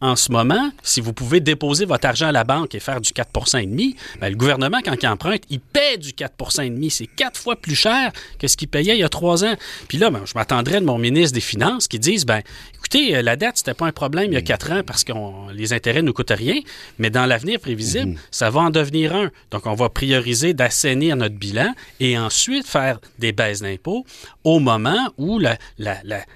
[0.00, 3.10] en ce moment, si vous pouvez déposer votre argent à la banque et faire du
[3.10, 7.74] 4,5% ben, le gouvernement, quand il emprunte, il paie du 4,5% C'est quatre fois plus
[7.74, 9.54] cher que ce qu'il payait il y a trois ans.
[9.88, 12.42] Puis là, ben, je m'attendrais de mon ministre des Finances qui dise, ben,
[12.76, 15.12] écoutez, euh, la dette, c'était pas un problème il y a quatre ans parce que
[15.52, 16.60] les intérêts ne coûtent rien,
[16.98, 18.18] mais dans l'avenir prévisible, mhm.
[18.30, 19.30] ça va en devenir un.
[19.50, 24.06] Donc, on va prioriser d'assainir notre bilan et ensuite faire des baisses d'impôts
[24.44, 25.40] au moment où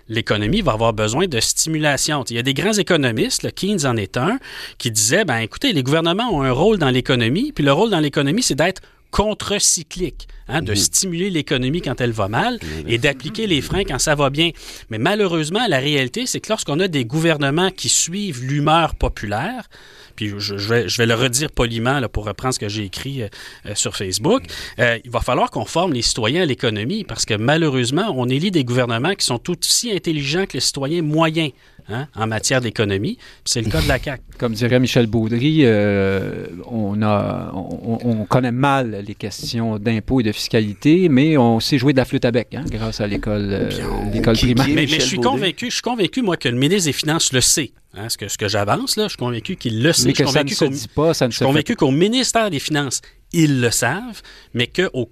[0.09, 2.25] l'économie va avoir besoin de stimulation.
[2.29, 4.39] Il y a des grands économistes, Keynes en est un,
[4.79, 8.01] qui disait, ben écoutez, les gouvernements ont un rôle dans l'économie, puis le rôle dans
[8.01, 10.77] l'économie, c'est d'être contre-cyclique, hein, de mhm.
[10.77, 14.51] stimuler l'économie quand elle va mal et d'appliquer les freins quand ça va bien.
[14.89, 19.69] Mais malheureusement, la réalité, c'est que lorsqu'on a des gouvernements qui suivent l'humeur populaire,
[20.17, 23.23] puis je, vais, je, vais, le redire poliment là, pour reprendre ce que j'ai écrit
[23.23, 23.29] euh,
[23.67, 24.43] euh, sur Facebook,
[24.79, 28.51] euh, il va falloir qu'on forme les citoyens à l'économie parce que malheureusement, on élit
[28.51, 31.53] des gouvernements qui sont tout aussi intelligents que les citoyens moyens.
[31.89, 33.19] Hein, en matière d'économie.
[33.45, 34.23] C'est le cas de la CAQ.
[34.39, 35.65] Comme dirait Michel Baudry,
[36.67, 41.93] on, a, on, connaît mal les questions d'impôts et de fiscalité, mais on sait jouer
[41.93, 43.69] de la flûte à bec hein, grâce à l'école
[44.13, 44.67] l'école primaire.
[44.69, 47.41] Mais, mais je suis convaincu, je suis convaincu, moi, que le ministre des Finances le
[47.41, 47.73] sait.
[47.95, 50.09] Hein, ce que, ce que j'avance, là, je suis convaincu qu'il le sait.
[50.09, 52.59] Mais que ça ne se dit pas, ça ne Je suis convaincu qu'au ministère des
[52.59, 54.23] Finances, ils le savent,
[54.55, 55.11] mais qu'au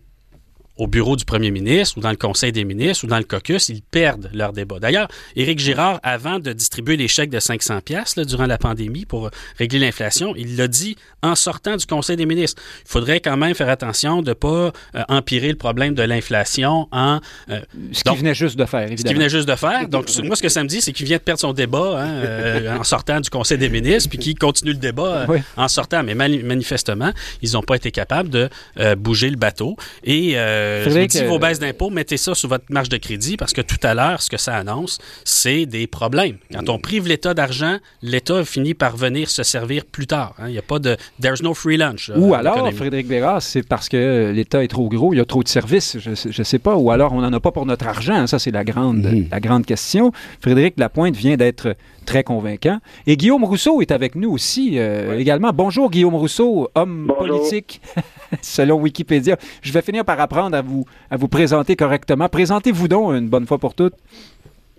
[0.80, 3.68] au bureau du premier ministre ou dans le conseil des ministres ou dans le caucus,
[3.68, 4.78] ils perdent leur débat.
[4.78, 9.30] D'ailleurs, Éric Girard, avant de distribuer les chèques de 500 pièces durant la pandémie pour
[9.58, 12.62] régler l'inflation, il l'a dit en sortant du conseil des ministres.
[12.86, 16.88] Il faudrait quand même faire attention de ne pas euh, empirer le problème de l'inflation
[16.92, 17.20] en...
[17.50, 17.60] Euh,
[17.92, 18.98] ce qu'il venait juste de faire, évidemment.
[18.98, 19.86] Ce qu'il venait juste de faire.
[19.86, 22.08] Donc, moi, ce que ça me dit, c'est qu'il vient de perdre son débat hein,
[22.08, 25.26] euh, en sortant du conseil des ministres, puis qu'il continue le débat
[25.58, 26.02] en sortant.
[26.02, 27.12] Mais manifestement,
[27.42, 28.48] ils n'ont pas été capables de
[28.96, 29.76] bouger le bateau.
[30.04, 30.36] Et
[30.70, 33.61] euh, je dis vos baisses d'impôts, mettez ça sur votre marge de crédit parce que
[33.61, 36.37] tout à l'heure, ce que ça annonce, c'est des problèmes.
[36.52, 40.35] Quand on prive l'État d'argent, l'État finit par venir se servir plus tard.
[40.38, 40.44] Hein.
[40.48, 42.11] Il n'y a pas de there's no free lunch.
[42.11, 45.24] Euh, ou alors, Frédéric Bérard, c'est parce que l'État est trop gros, il y a
[45.24, 46.76] trop de services, je ne sais pas.
[46.76, 48.14] Ou alors, on n'en a pas pour notre argent.
[48.14, 48.26] Hein.
[48.26, 49.30] Ça, c'est la grande, mm-hmm.
[49.30, 50.12] la grande question.
[50.40, 52.78] Frédéric Lapointe vient d'être très convaincant.
[53.06, 55.50] Et Guillaume Rousseau est avec nous aussi euh, également.
[55.54, 57.80] Bonjour Guillaume Rousseau, homme politique
[58.42, 59.36] selon Wikipédia.
[59.62, 62.28] Je vais finir par apprendre à vous, à vous présenter correctement.
[62.28, 63.94] Présentez-vous donc une bonne fois pour toutes.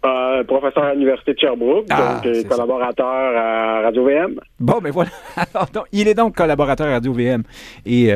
[0.03, 4.39] Euh, professeur à l'Université de Sherbrooke, ah, donc euh, collaborateur à Radio-VM.
[4.59, 5.11] Bon, mais voilà.
[5.91, 7.43] il est donc collaborateur à Radio-VM
[7.85, 8.11] et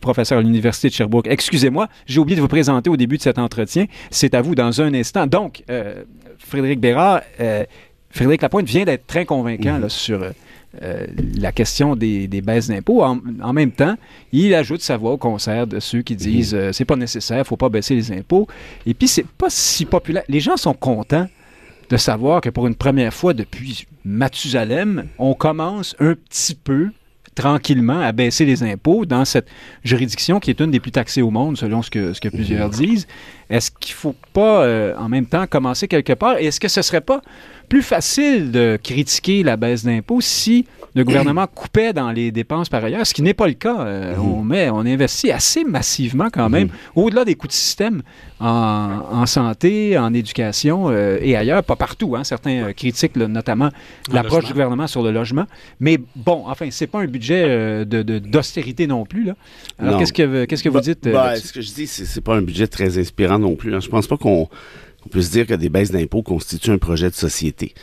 [0.00, 1.26] professeur à l'Université de Sherbrooke.
[1.26, 3.86] Excusez-moi, j'ai oublié de vous présenter au début de cet entretien.
[4.10, 5.26] C'est à vous dans un instant.
[5.26, 5.64] Donc,
[6.38, 7.22] Frédéric Bérard,
[8.10, 9.88] Frédéric Lapointe vient d'être très convaincant mhm.
[9.88, 10.22] sur
[10.82, 11.06] euh,
[11.38, 13.02] la question des, baisses d'impôts.
[13.02, 13.96] En, même temps,
[14.32, 16.60] il ajoute sa voix au concert de ceux qui disent mhm.
[16.60, 18.46] euh, c'est pas nécessaire, faut pas baisser les impôts.
[18.86, 20.24] Et puis, c'est pas si populaire.
[20.28, 21.28] Les gens sont contents
[21.88, 26.90] de savoir que pour une première fois depuis Mathusalem, on commence un petit peu
[27.38, 29.46] tranquillement à baisser les impôts dans cette
[29.84, 32.68] juridiction qui est une des plus taxées au monde, selon ce que, ce que plusieurs
[32.68, 33.06] disent.
[33.48, 36.38] Est-ce qu'il ne faut pas, euh, en même temps, commencer quelque part?
[36.38, 37.22] Et est-ce que ce ne serait pas
[37.68, 42.82] plus facile de critiquer la baisse d'impôts si le gouvernement coupait dans les dépenses par
[42.82, 43.80] ailleurs, ce qui n'est pas le cas.
[43.80, 44.32] Euh, mhm.
[44.32, 46.72] On met, on investit assez massivement quand même, mhm.
[46.96, 48.02] au-delà des coûts de système,
[48.40, 52.16] en, santé, en éducation euh, et ailleurs, pas partout.
[52.16, 52.24] Hein.
[52.24, 53.70] Certains euh, critiquent notamment
[54.12, 55.44] l'approche du gouvernement sur le logement.
[55.80, 57.27] Mais bon, enfin, c'est pas un budget
[57.84, 59.24] d'austérité non plus.
[59.24, 59.36] Là.
[59.78, 61.08] Alors, qu'est-ce que, qu'est-ce que vous bah, dites?
[61.08, 63.74] Bah, ce que je dis, c'est, c'est pas un budget très inspirant non plus.
[63.74, 63.80] Hein.
[63.80, 64.48] Je pense pas qu'on
[65.06, 67.74] on peut se dire que des baisses d'impôts constituent un projet de société.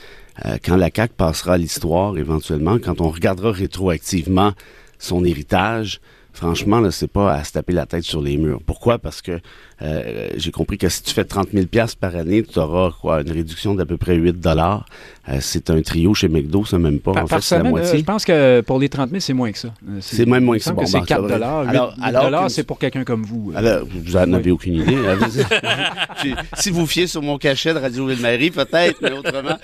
[0.46, 4.54] Euh, quand la CAQ passera à l'histoire, éventuellement, quand on regardera rétroactivement
[5.00, 6.02] son héritage,
[6.34, 8.62] franchement, là, c'est pas à se taper la tête sur les murs.
[8.66, 9.00] Pourquoi?
[9.00, 9.40] Parce que
[9.82, 11.66] euh, j'ai compris que si tu fais 30 000
[12.00, 14.86] par année, tu auras quoi, une réduction d'à peu près 8 dollars.
[15.28, 17.12] Euh, c'est un trio chez McDo, ça même pas.
[17.12, 18.00] en fait, c'est la moitié.
[18.00, 19.70] je pense que pour les 30 000, c'est moins que ça.
[19.90, 20.72] Euh, c'est même moins que ça.
[20.72, 21.66] Bon, c'est 4 dollars.
[21.66, 23.52] 8, dollars, c'est pour quelqu'un comme vous.
[23.56, 24.96] Alors, vous n'en avez aucune idée.
[26.54, 29.58] si vous fiez sur mon cachet de Radio Ville-Marie, peut-être, mais autrement.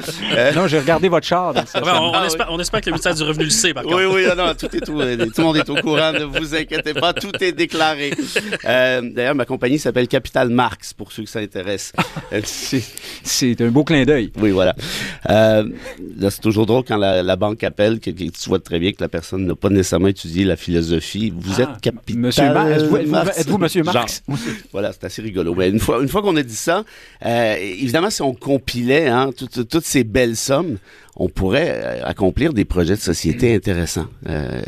[0.56, 1.54] Non, j'ai regardé votre char.
[2.50, 3.95] on, espère, que le ministère du Revenu le sait, par contre.
[3.95, 6.93] Oui, oui, non, tout, est tout, tout le monde est au courant, ne vous inquiétez
[6.93, 8.12] pas, tout est déclaré.
[8.63, 11.94] D'ailleurs, ma compagnie s'appelle s'appelle Capital Marx, pour ceux que ça intéresse.
[12.44, 14.32] c'est un beau clin d'œil.
[14.40, 14.76] Oui, voilà.
[15.30, 15.66] Euh,
[16.20, 19.46] c'est toujours drôle quand la, banque appelle, que, tu vois très bien que la personne
[19.46, 21.34] n'a pas nécessairement étudié la philosophie.
[21.36, 23.40] Vous ah, êtes Capital Monsieur Marx.
[23.40, 24.24] Êtes-vous Monsieur Marx?
[24.72, 25.56] voilà, c'est assez rigolo.
[25.56, 26.84] Mais une fois, une fois qu'on a dit ça,
[27.26, 30.78] euh, évidemment, si on compilait hein, toutes ces belles sommes,
[31.16, 34.08] on pourrait euh, accomplir des projets de société intéressants.
[34.28, 34.62] Euh,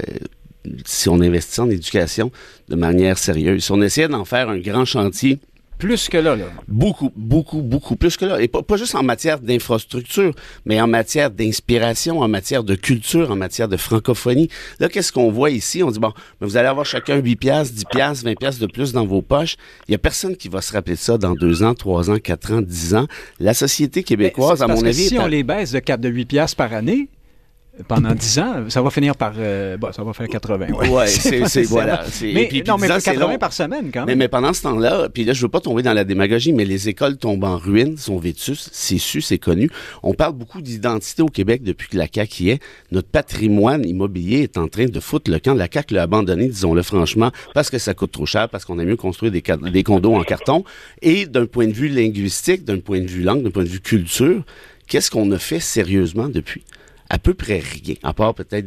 [0.86, 2.32] si on investit en éducation
[2.70, 5.40] de manière sérieuse, si on essayait d'en faire un grand chantier
[5.84, 6.46] plus que là, là.
[6.70, 8.42] Beaucoup, beaucoup, beaucoup plus que là.
[8.42, 10.34] Et pas, juste en matière d'infrastructure,
[10.66, 14.48] mais en matière d'inspiration, en matière de culture, en matière de francophonie.
[14.80, 15.84] Là, qu'est-ce qu'on voit ici?
[15.84, 18.94] On dit, bon, vous allez avoir chacun 8 piastres, 10 piastres, 20 piastres de plus
[18.94, 19.58] dans vos poches.
[19.90, 22.18] Il y a personne qui va se rappeler de ça dans 2 ans, 3 ans,
[22.18, 23.08] 4 ans, 10 ans.
[23.42, 24.94] La société québécoise, à mon avis...
[24.94, 27.10] si on les baisse de 4 de 8 piastres par année,
[27.88, 29.34] pendant 10 ans, ça va finir par.
[29.36, 30.68] Euh, bon, ça va faire 80.
[30.80, 31.08] Oui, ouais,
[31.48, 31.64] c'est.
[31.64, 32.06] voilà.
[32.22, 34.18] Mais, non, mais 80 par semaine, quand même.
[34.18, 36.90] Mais, pendant ce temps-là, puis là, je veux pas tomber dans la démagogie, mais les
[36.90, 39.72] écoles tombent en ruine, sont vétustes, c'est su, c'est connu.
[40.04, 42.64] On parle beaucoup d'identité au Québec depuis que la CAQ y est.
[42.92, 45.56] Notre patrimoine immobilier est en train de foutre le camp.
[45.56, 48.86] La CAQ l'a abandonné, disons-le franchement, parce que ça coûte trop cher, parce qu'on a
[48.86, 50.64] mieux construire des, des condos en carton.
[51.02, 53.82] Et d'un point de vue linguistique, d'un point de vue langue, d'un point de vue
[53.82, 54.44] culture,
[54.86, 56.64] qu'est-ce qu'on a fait sérieusement depuis?
[57.14, 58.66] À peu près rien, à part peut-être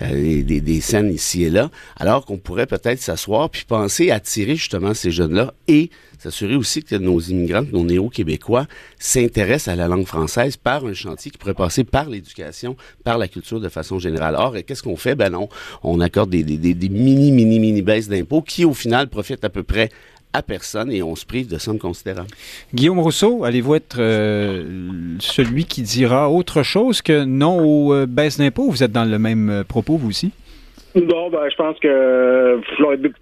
[0.00, 4.14] euh, des, des, scènes ici et là, alors qu'on pourrait peut-être s'asseoir puis penser à
[4.14, 8.68] attirer justement ces jeunes-là et s'assurer aussi que nos immigrants, nos néo-québécois
[9.00, 13.26] s'intéressent à la langue française par un chantier qui pourrait passer par l'éducation, par la
[13.26, 14.36] culture de façon générale.
[14.38, 15.16] Or, qu'est-ce qu'on fait?
[15.16, 15.48] Ben non,
[15.82, 19.50] on accorde des, des, des mini, mini, mini baisses d'impôts qui, au final, profitent à
[19.50, 19.88] peu près
[20.32, 22.30] à personne et on se prive de sommes considérables.
[22.74, 28.38] Guillaume Rousseau, allez-vous être euh, celui qui dira autre chose que non aux euh, baisses
[28.38, 28.70] d'impôts?
[28.70, 30.32] Vous êtes dans le même euh, propos, vous aussi?
[30.96, 32.56] Non, ben, je pense que,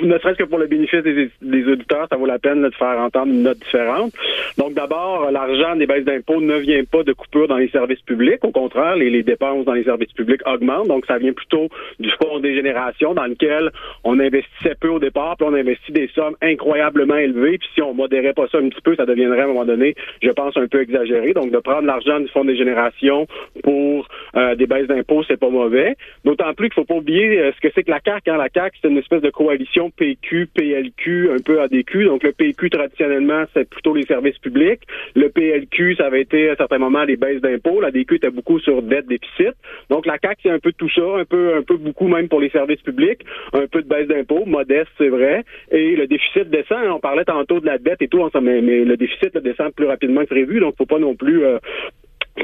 [0.02, 3.30] ne serait-ce que pour le bénéfice des, auditeurs, ça vaut la peine de faire entendre
[3.30, 4.12] une note différente.
[4.56, 8.42] Donc, d'abord, l'argent des baisses d'impôts ne vient pas de coupures dans les services publics.
[8.42, 10.88] Au contraire, les, dépenses dans les services publics augmentent.
[10.88, 13.70] Donc, ça vient plutôt du fonds des générations dans lequel
[14.02, 17.58] on investissait peu au départ, puis on investit des sommes incroyablement élevées.
[17.58, 19.94] Puis si on modérait pas ça un petit peu, ça deviendrait à un moment donné,
[20.22, 21.34] je pense, un peu exagéré.
[21.34, 23.26] Donc, de prendre l'argent du fonds des générations
[23.62, 25.96] pour euh, des baisses d'impôts, c'est pas mauvais.
[26.24, 28.30] D'autant plus qu'il faut pas oublier euh, ce que c'est que la CAQ.
[28.30, 28.36] Hein?
[28.36, 32.04] La CAQ, c'est une espèce de coalition PQ, PLQ, un peu ADQ.
[32.04, 34.80] Donc le PQ, traditionnellement, c'est plutôt les services publics.
[35.14, 37.80] Le PLQ, ça avait été à certains moments les baisses d'impôts.
[37.80, 39.54] La DQ était beaucoup sur dette déficit.
[39.90, 42.40] Donc la CAQ, c'est un peu tout ça, un peu, un peu beaucoup même pour
[42.40, 43.20] les services publics,
[43.52, 45.44] un peu de baisse d'impôts, modeste, c'est vrai.
[45.72, 46.86] Et le déficit descend.
[46.88, 50.22] On parlait tantôt de la dette et tout, mais, mais le déficit descend plus rapidement
[50.22, 50.60] que prévu.
[50.60, 51.58] Donc faut pas non plus euh,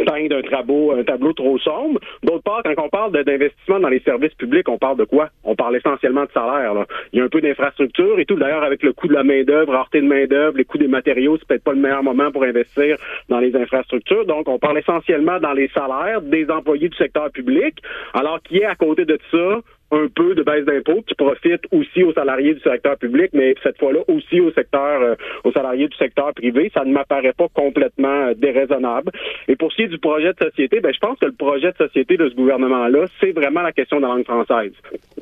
[0.05, 2.01] peindre un tableau, un tableau trop sombre.
[2.23, 5.29] D'autre part, quand on parle d'investissement dans les services publics, on parle de quoi?
[5.45, 6.75] On parle essentiellement de salaire.
[6.75, 6.87] Là.
[7.13, 8.37] Il y a un peu d'infrastructure et tout.
[8.37, 11.47] D'ailleurs, avec le coût de la main-d'œuvre, rareté de main-d'œuvre, les coûts des matériaux, c'est
[11.47, 12.97] peut-être pas le meilleur moment pour investir
[13.29, 14.27] dans les infrastructures.
[14.27, 17.75] Donc, on parle essentiellement dans les salaires des employés du secteur public,
[18.13, 19.61] alors qui est à côté de ça?
[19.95, 23.79] Un peu de baisse d'impôts qui profite aussi aux salariés du secteur public, mais cette
[23.79, 26.71] fois-là aussi au secteur, euh, aux salariés du secteur privé.
[26.75, 29.13] Ça ne m'apparaît pas complètement euh, déraisonnable.
[29.49, 31.71] Et pour ce qui est du projet de société, ben, je pense que le projet
[31.73, 34.73] de société de ce gouvernement-là, c'est vraiment la question de la langue française.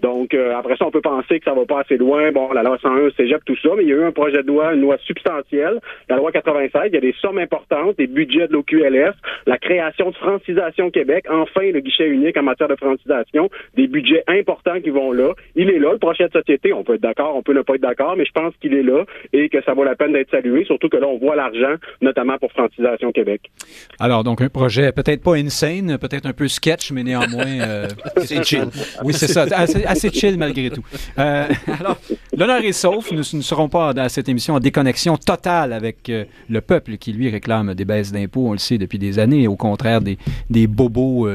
[0.00, 2.32] Donc, euh, après ça, on peut penser que ça va pas assez loin.
[2.32, 4.48] Bon, la loi 101, cégep, tout ça, mais il y a eu un projet de
[4.48, 6.82] loi, une loi substantielle, la loi 96.
[6.86, 9.12] Il y a des sommes importantes, des budgets de l'OQLS,
[9.46, 14.24] la création de Francisation Québec, enfin le guichet unique en matière de francisation, des budgets
[14.26, 15.34] importants qui vont là.
[15.56, 16.72] Il est là, le projet de société.
[16.72, 18.82] On peut être d'accord, on peut ne pas être d'accord, mais je pense qu'il est
[18.82, 21.74] là et que ça vaut la peine d'être salué, surtout que là, on voit l'argent,
[22.00, 23.50] notamment pour Francisation Québec.
[23.98, 27.46] Alors, donc, un projet peut-être pas insane, peut-être un peu sketch, mais néanmoins.
[27.46, 28.66] Euh, c'est chill.
[29.04, 29.46] Oui, c'est ça.
[29.52, 30.84] Assez, chill malgré tout.
[31.18, 31.46] Euh,
[31.80, 31.98] alors,
[32.36, 33.10] l'honneur est sauf.
[33.10, 37.12] Nous ne serons pas dans cette émission en déconnexion totale avec euh, le peuple qui,
[37.12, 40.18] lui, réclame des baisses d'impôts, on le sait depuis des années, au contraire des,
[40.50, 41.28] des bobos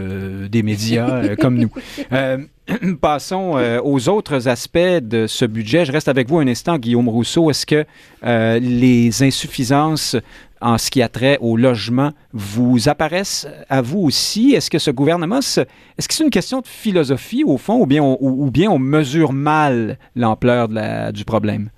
[0.50, 1.72] des médias comme nous.
[3.02, 5.86] Passons euh, aux autres aspects de ce budget.
[5.86, 7.50] Je reste avec vous un instant, Guillaume Rousseau.
[7.50, 7.86] Est-ce que
[8.26, 10.18] euh, les insuffisances
[10.60, 14.54] en ce qui a trait au logement vous apparaissent à vous aussi?
[14.54, 15.64] Est-ce que ce gouvernement, est-ce
[16.08, 19.32] que c'est une question de philosophie au fond ou bien on, ou bien on mesure
[19.32, 20.68] mal l'ampleur
[21.14, 21.70] du problème?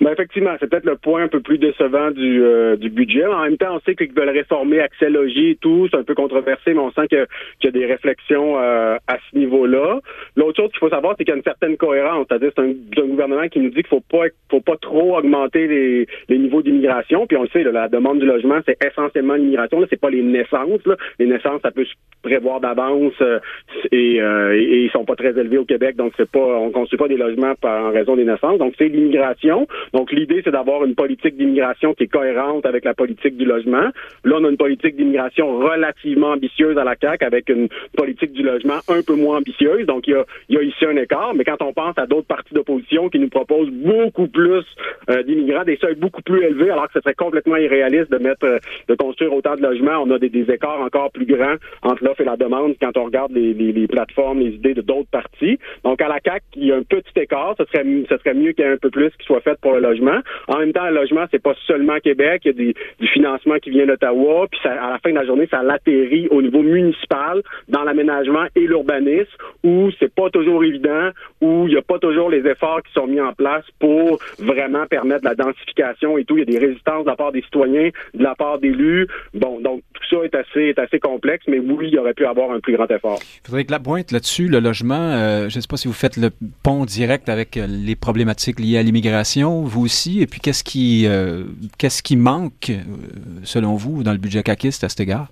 [0.00, 3.26] Ben effectivement, c'est peut-être le point un peu plus décevant du, euh, du budget.
[3.26, 5.88] En même temps, on sait qu'ils veulent réformer Accès Logis et tout.
[5.90, 7.26] C'est un peu controversé, mais on sent qu'il
[7.62, 10.00] y a des réflexions euh, à ce niveau-là.
[10.36, 12.26] L'autre chose qu'il faut savoir, c'est qu'il y a une certaine cohérence.
[12.28, 16.06] C'est-à-dire, c'est un, gouvernement qui nous dit qu'il faut pas, faut pas trop augmenter les,
[16.28, 17.26] les niveaux d'immigration.
[17.26, 19.80] Puis on le sait, la demande du logement, c'est essentiellement l'immigration.
[19.80, 20.84] Là, c'est pas les naissances.
[20.86, 20.96] Là.
[21.18, 23.38] Les naissances, ça peut se prévoir d'avance euh,
[23.92, 26.98] et, euh, et, ils sont pas très élevés au Québec, donc c'est pas, on construit
[26.98, 28.58] pas des logements par, en raison des naissances.
[28.58, 29.68] Donc c'est l'immigration.
[29.92, 33.88] Donc l'idée, c'est d'avoir une politique d'immigration qui est cohérente avec la politique du logement.
[34.24, 38.42] Là, on a une politique d'immigration relativement ambitieuse à la CAQ avec une politique du
[38.42, 39.86] logement un peu moins ambitieuse.
[39.86, 41.34] Donc, il y a, il y a ici un écart.
[41.34, 44.64] Mais quand on pense à d'autres partis d'opposition qui nous proposent beaucoup plus
[45.10, 48.44] euh, d'immigrants, des seuils beaucoup plus élevés, alors que ce serait complètement irréaliste de mettre,
[48.44, 52.20] euh, de construire autant de logements, on a des, écarts encore plus grands entre l'offre
[52.20, 55.58] et la demande quand on regarde les, les, les plateformes, les idées de d'autres partis.
[55.84, 57.54] Donc, à la CAQ, il y a un petit écart.
[57.58, 59.73] Ce serait, ce serait mieux qu'il y ait un peu plus qui soit fait pour
[60.48, 62.42] En même temps, le logement, c'est pas seulement Québec.
[62.44, 64.46] Il y a du financement qui vient d'Ottawa.
[64.50, 68.66] Puis, à la fin de la journée, ça l'atterrit au niveau municipal dans l'aménagement et
[68.66, 69.30] l'urbanisme
[69.62, 71.10] où c'est pas toujours évident,
[71.40, 74.86] où il n'y a pas toujours les efforts qui sont mis en place pour vraiment
[74.86, 76.36] permettre la densification et tout.
[76.36, 79.06] Il y a des résistances de la part des citoyens, de la part d'élus.
[79.32, 82.26] Bon, donc tout ça est assez, est assez complexe, mais oui, il y aurait pu
[82.26, 83.20] avoir un plus grand effort.
[83.44, 86.16] Faudrait que la pointe là-dessus, le logement, euh, je ne sais pas si vous faites
[86.16, 86.30] le
[86.62, 91.06] pont direct avec euh, les problématiques liées à l'immigration, vous aussi, et puis qu'est-ce qui,
[91.06, 91.44] euh,
[92.16, 92.82] manque, euh,
[93.44, 95.28] selon vous, dans le budget caquiste à cet égard?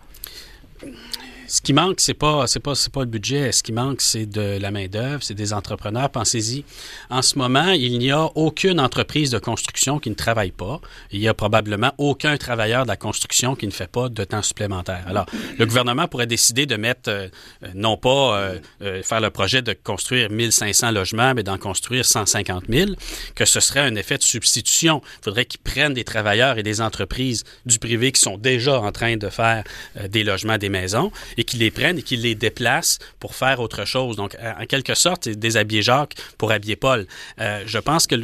[1.53, 3.53] Ce qui manque, c'est pas, c'est pas, c'est pas le budget.
[3.53, 6.09] Ce qui manque, c'est de la main d'œuvre, c'est des entrepreneurs.
[6.09, 6.65] Pensez-y.
[7.11, 10.81] En ce moment, il n'y a aucune entreprise de construction qui ne travaille pas.
[11.11, 14.41] Il y a probablement aucun travailleur de la construction qui ne fait pas de temps
[14.41, 15.05] supplémentaire.
[15.07, 15.27] Alors,
[15.59, 17.29] le gouvernement pourrait décider de mettre, euh,
[17.75, 22.65] non pas euh, euh, faire le projet de construire 1500 logements, mais d'en construire 150
[22.71, 22.93] 000,
[23.35, 25.03] que ce serait un effet de substitution.
[25.21, 28.91] Il faudrait qu'ils prennent des travailleurs et des entreprises du privé qui sont déjà en
[28.91, 29.65] train de faire
[30.09, 31.13] des logements, des maisons,
[31.45, 34.17] qu'ils les prennent et qu'ils les déplacent pour faire autre chose.
[34.17, 37.07] Donc, en quelque sorte, c'est déshabiller Jacques pour habiller Paul.
[37.41, 38.17] Euh, je pense que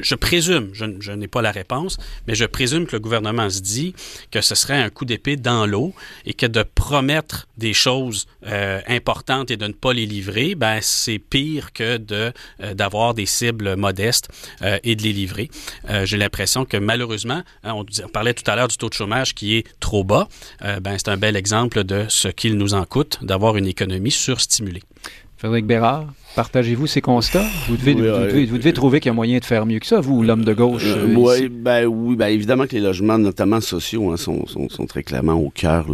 [0.00, 3.94] je présume, je, n'ai pas la réponse, mais je présume que le gouvernement se dit
[4.30, 8.80] que ce serait un coup d'épée dans l'eau et que de promettre des choses euh,
[8.86, 13.26] importantes et de ne pas les livrer, ben c'est pire que de euh, d'avoir des
[13.26, 14.28] cibles modestes
[14.62, 15.50] euh, et de les livrer.
[16.04, 19.34] J'ai l'impression que malheureusement, hein, on, on, parlait tout à l'heure du taux de chômage
[19.34, 20.28] qui est trop bas.
[20.60, 24.82] ben c'est un bel exemple de ce qu'il nous en coûte d'avoir une économie surstimulée.
[25.36, 26.06] Frédéric Bérard,
[26.36, 27.46] partagez-vous ces constats?
[27.66, 29.78] Vous devez, oui, vous, devez, vous devez, trouver qu'il y a moyen de faire mieux
[29.78, 30.84] que ça, vous, l'homme de gauche.
[30.84, 34.84] Euh, oui, ben, oui ben, évidemment que les logements, notamment sociaux, hein, sont, sont, sont,
[34.84, 35.86] très clairement au cœur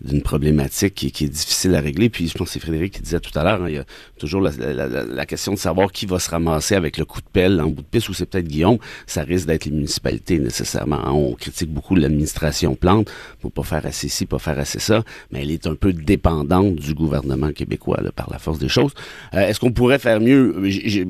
[0.00, 2.08] d'une problématique qui, qui, est difficile à régler.
[2.08, 3.84] Puis je pense que c'est Frédéric qui disait tout à l'heure, hein, il y a
[4.18, 7.20] toujours la, la, la, la, question de savoir qui va se ramasser avec le coup
[7.20, 8.78] de pelle en bout de piste, ou c'est peut-être Guillaume.
[9.06, 11.06] Ça risque d'être les municipalités nécessairement.
[11.06, 11.12] Hein.
[11.12, 15.42] On critique beaucoup l'administration Plante pour pas faire assez ci, pas faire assez ça, mais
[15.42, 18.94] elle est un peu dépendante du gouvernement québécois là, par la force des choses.
[19.34, 20.54] Euh, est-ce qu'on pourrait faire mieux?
[20.64, 21.06] J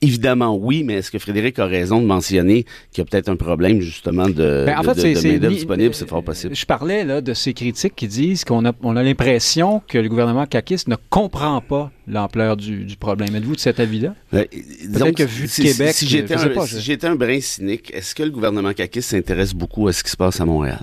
[0.00, 3.36] évidemment, oui, mais est-ce que Frédéric a raison de mentionner qu'il y a peut-être un
[3.36, 5.94] problème, justement, de, ben, en fait, de, de main-d'œuvre disponible?
[5.94, 6.56] C'est fort possible.
[6.56, 10.08] Je parlais là, de ces critiques qui disent qu'on a, on a l'impression que le
[10.08, 13.34] gouvernement caquiste ne comprend pas l'ampleur du, du, problème.
[13.36, 14.14] Êtes-vous de cet avis-là?
[14.32, 15.92] Ben, Peut-être que vu de si, Québec...
[15.92, 19.10] Si, si j'étais un, pas, si j'étais un brin cynique, est-ce que le gouvernement caquiste
[19.10, 20.82] s'intéresse beaucoup à ce qui se passe à Montréal?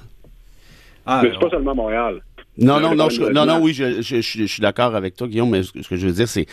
[1.05, 2.22] Ah, mais c'est pas seulement Montréal.
[2.58, 5.52] Non, non, non, je, non, non, oui, je, je, je, suis d'accord avec toi, Guillaume,
[5.52, 6.47] mais ce que je veux dire, c'est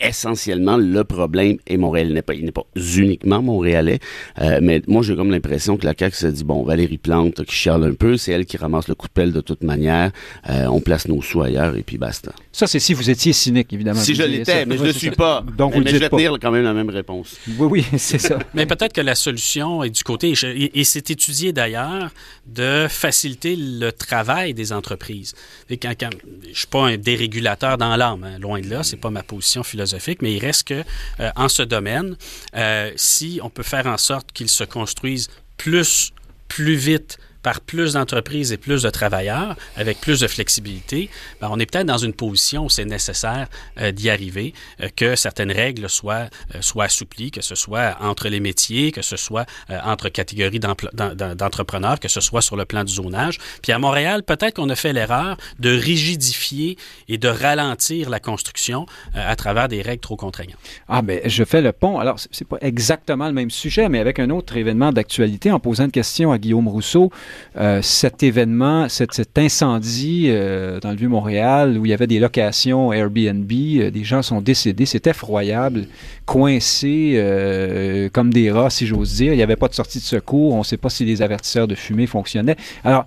[0.00, 2.08] essentiellement le problème est Montréal.
[2.08, 4.00] Il n'est pas, il n'est pas uniquement montréalais,
[4.40, 7.54] euh, mais moi, j'ai comme l'impression que la CAQ se dit, bon, Valérie Plante, qui
[7.54, 10.10] chiale un peu, c'est elle qui ramasse le coup de pelle de toute manière,
[10.50, 12.32] euh, on place nos sous ailleurs et puis basta.
[12.54, 14.00] Ça, c'est si vous étiez cynique, évidemment.
[14.00, 15.44] Si je l'étais, mais je ne le suis pas.
[15.58, 16.16] Donc, mais, vous mais je vais pas.
[16.16, 17.36] tenir quand même la même réponse.
[17.58, 18.38] Oui, oui, c'est ça.
[18.54, 22.12] mais peut-être que la solution est du côté, et, et c'est étudié d'ailleurs,
[22.46, 25.34] de faciliter le travail des entreprises.
[25.68, 26.10] Et quand, quand,
[26.44, 29.24] je ne suis pas un dérégulateur dans l'âme, hein, loin de là, c'est pas ma
[29.24, 30.84] position philosophique, mais il reste que
[31.18, 32.16] euh, en ce domaine,
[32.54, 36.12] euh, si on peut faire en sorte qu'ils se construisent plus,
[36.46, 41.60] plus vite, par plus d'entreprises et plus de travailleurs, avec plus de flexibilité, ben on
[41.60, 45.88] est peut-être dans une position où c'est nécessaire euh, d'y arriver, euh, que certaines règles
[45.90, 49.46] soient, euh, soient assouplies, que ce soit entre les métiers, que ce soit
[49.84, 53.38] entre catégories d'entrepreneurs, que ce soit sur le plan du zonage.
[53.62, 56.78] Puis à Montréal, peut-être qu'on a fait l'erreur de rigidifier
[57.08, 60.58] et de ralentir la construction à travers des règles trop contraignantes.
[60.88, 61.98] Ah ben, je fais le pont.
[61.98, 65.84] Alors, c'est pas exactement le même sujet, mais avec un autre événement d'actualité, en posant
[65.84, 67.10] une question à Guillaume Rousseau,
[67.56, 72.92] euh, cet événement, cet, incendie euh, dans le Vieux-Montréal où il y avait des locations
[72.92, 75.86] Airbnb, euh, des gens sont décédés, c'est effroyable,
[76.26, 77.20] coincés
[78.12, 79.32] comme des rats, si j'ose dire.
[79.32, 81.68] Il n'y avait pas de sortie de secours, on ne sait pas si les avertisseurs
[81.68, 82.56] de fumée fonctionnaient.
[82.82, 83.06] Alors,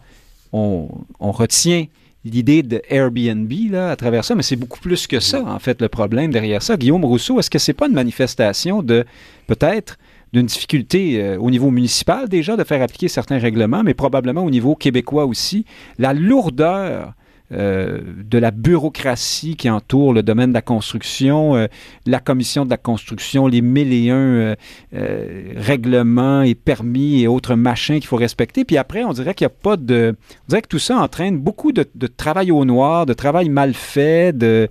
[0.53, 0.87] on,
[1.19, 1.85] on retient
[2.23, 5.81] l'idée de Airbnb là, à travers ça, mais c'est beaucoup plus que ça, en fait,
[5.81, 6.77] le problème derrière ça.
[6.77, 9.05] Guillaume Rousseau, est-ce que c'est pas une manifestation de
[9.47, 9.97] peut-être
[10.33, 14.49] d'une difficulté euh, au niveau municipal déjà de faire appliquer certains règlements, mais probablement au
[14.49, 15.65] niveau québécois aussi,
[15.97, 17.13] la lourdeur
[17.53, 21.67] euh, de la bureaucratie qui entoure le domaine de la construction, euh,
[22.05, 24.55] la commission de la construction, les mille et un
[24.93, 28.65] euh, règlements et permis et autres machins qu'il faut respecter.
[28.65, 30.17] Puis après, on dirait qu'il n'y a pas de...
[30.19, 31.85] On dirait que tout ça entraîne beaucoup de,
[32.17, 34.67] travail au noir, de travail mal fait, de,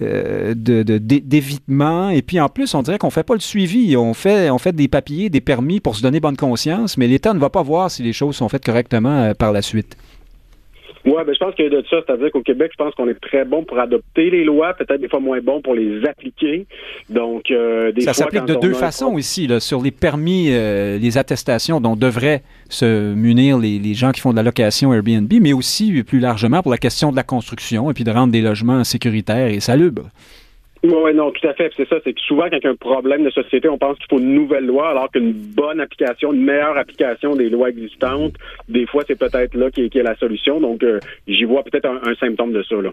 [0.00, 2.10] d'évitement.
[2.10, 3.96] et puis en plus, on dirait qu'on ne fait pas le suivi.
[3.96, 7.34] On fait, on fait des papiers, des permis pour se donner bonne conscience, mais l'État
[7.34, 9.96] ne va pas voir si les choses sont faites correctement par la suite.
[11.06, 13.44] Oui, ben, je pense que de ça, c'est-à-dire qu'au Québec, je pense qu'on est très
[13.44, 16.66] bon pour adopter les lois, peut-être des fois moins bon pour les appliquer.
[17.08, 21.16] Donc, euh, des ça s'applique de deux façons ici, là, sur les permis, euh, les
[21.16, 25.52] attestations dont devraient se munir les, les, gens qui font de la location Airbnb, mais
[25.52, 28.82] aussi plus largement pour la question de la construction et puis de rendre des logements
[28.82, 30.10] sécuritaires et salubres.
[30.82, 31.72] Oui, non, tout à fait.
[31.76, 33.96] C'est ça, c'est que souvent, quand il y a un problème de société, on pense
[33.98, 38.34] qu'il faut une nouvelle loi, alors qu'une bonne application, une meilleure application des lois existantes,
[38.68, 40.60] des fois, c'est peut-être là qui est, la solution.
[40.60, 42.76] Donc, euh, j'y vois peut-être un, symptôme de ça.
[42.76, 42.90] Là.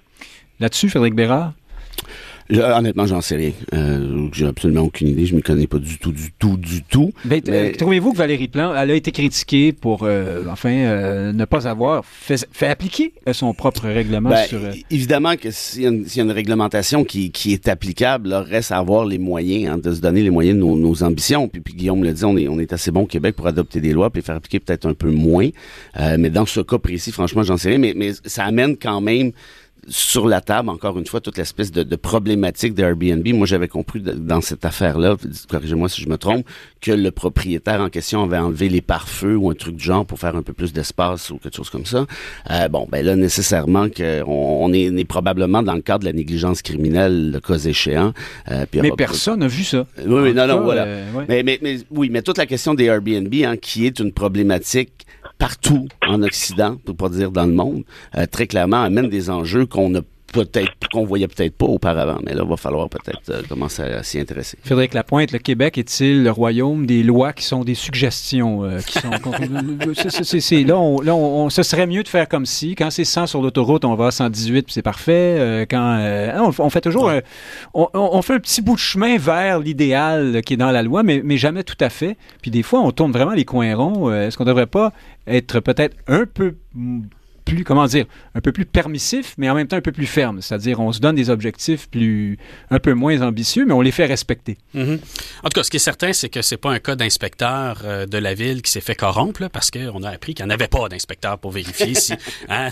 [0.59, 1.53] Là-dessus, Frédéric Bérard?
[2.51, 3.51] Honnêtement, j'en sais rien.
[3.73, 5.25] Euh, j'ai absolument aucune idée.
[5.25, 7.11] Je ne m'y connais pas du tout, du tout, du tout.
[7.25, 7.71] Ben, mais...
[7.71, 12.03] Trouvez-vous que Valérie Plante, elle a été critiquée pour, euh, enfin, euh, ne pas avoir
[12.05, 14.59] fait, fait appliquer son propre règlement ben, sur...
[14.89, 18.77] Évidemment que s'il y, y, a une réglementation qui, qui est applicable, là, reste à
[18.77, 21.47] avoir les moyens hein, de se donner les moyens de nos, nos ambitions.
[21.47, 23.79] Puis, puis, Guillaume le dit, on est, on est assez bon au Québec pour adopter
[23.79, 25.49] des lois puis faire appliquer peut-être un peu moins.
[26.17, 27.77] mais dans ce cas précis, franchement, j'en sais rien.
[27.77, 29.31] Mais, mais ça amène quand même
[29.88, 33.27] sur la table, encore une fois, toute l'espèce de, de problématique d'Airbnb.
[33.34, 35.15] Moi, j'avais compris dans cette affaire-là,
[35.49, 36.45] corrigez-moi si je me trompe,
[36.81, 40.19] que le propriétaire en question avait enlevé les pare-feux ou un truc du genre pour
[40.19, 42.05] faire un peu plus d'espace ou quelque chose comme ça.
[42.51, 46.13] Euh, bon, ben là, nécessairement, que on, est, est, probablement dans le cadre de la
[46.13, 48.13] négligence criminelle, le cas échéant.
[48.51, 49.86] Euh, puis mais personne n'a vu ça.
[49.97, 50.84] Oui, oui, non, non, voilà.
[50.84, 51.25] Euh, ouais.
[51.27, 55.03] mais, mais, mais, oui, mais toute la question des Airbnb, hein, qui est une problématique
[55.43, 57.83] partout en Occident, pour pas dire dans le monde,
[58.15, 59.99] euh, très clairement amène des enjeux qu'on ne
[60.34, 64.03] peut-être qu'on voyait peut-être pas auparavant, mais là, il va falloir peut-être euh, commencer à,
[64.03, 64.57] s'y intéresser.
[64.63, 68.63] Frédéric Lapointe, le Québec est-il le royaume des lois qui sont des suggestions?
[68.63, 69.11] Euh, qui sont,
[70.23, 73.27] c'est, là, on, là on, ce serait mieux de faire comme si, quand c'est 100
[73.27, 75.38] sur l'autoroute, on va à 118, puis c'est parfait.
[75.39, 77.11] Euh, quand on, fait toujours,
[77.73, 81.03] on, on, fait un petit bout de chemin vers l'idéal qui est dans la loi,
[81.03, 82.17] mais, mais jamais tout à fait.
[82.41, 84.11] Puis des fois, on tourne vraiment les coins ronds.
[84.11, 84.91] Est-ce qu'on devrait pas
[85.27, 86.55] être peut-être un peu
[87.43, 90.41] plus, comment dire, un peu plus permissif, mais en même temps un peu plus ferme.
[90.41, 92.37] C'est-à-dire, on se donne des objectifs plus,
[92.69, 94.57] un peu moins ambitieux, mais on les fait respecter.
[94.75, 94.99] Mm-hmm.
[95.43, 98.05] En tout cas, ce qui est certain, c'est que c'est pas un cas d'inspecteur euh,
[98.05, 100.67] de la ville qui s'est fait corrompre, parce qu'on a appris qu'il n'y en avait
[100.67, 102.13] pas d'inspecteur pour vérifier si
[102.49, 102.69] hein,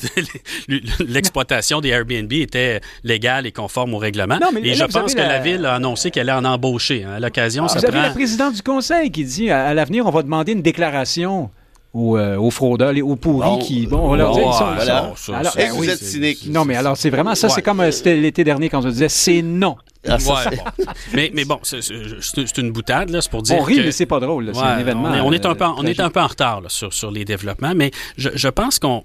[0.99, 4.39] l'exploitation des Airbnb était légale et conforme au règlement.
[4.63, 5.39] et je pense que la...
[5.39, 7.03] ville a annoncé qu'elle allait en embaucher.
[7.03, 7.13] Hein.
[7.13, 10.11] À l'occasion, ah, ça vous avez le président du conseil qui dit à l'avenir, on
[10.11, 11.49] va demander une déclaration
[11.93, 13.87] aux, euh, aux fraudeurs, aux pourris qui.
[13.87, 14.39] Bon, on leur dit.
[14.39, 15.13] Ils sont, voilà.
[15.15, 16.47] ça, alors, vous êtes cynique.
[16.49, 17.47] Non, mais alors, c'est vraiment ça.
[17.47, 17.53] Ouais.
[17.53, 19.75] C'est comme euh, c'était l'été dernier quand on disait c'est non.
[20.07, 20.57] Ah, ouais.
[21.13, 23.57] mais, mais bon, c'est une boutade, là, c'est pour dire.
[23.59, 25.09] On rit, que, mais c'est pas drôle, c'est un événement.
[25.09, 27.11] On est, on est, un, peu, on est un peu en retard là, sur, sur
[27.11, 29.03] les développements, mais je, je pense qu'on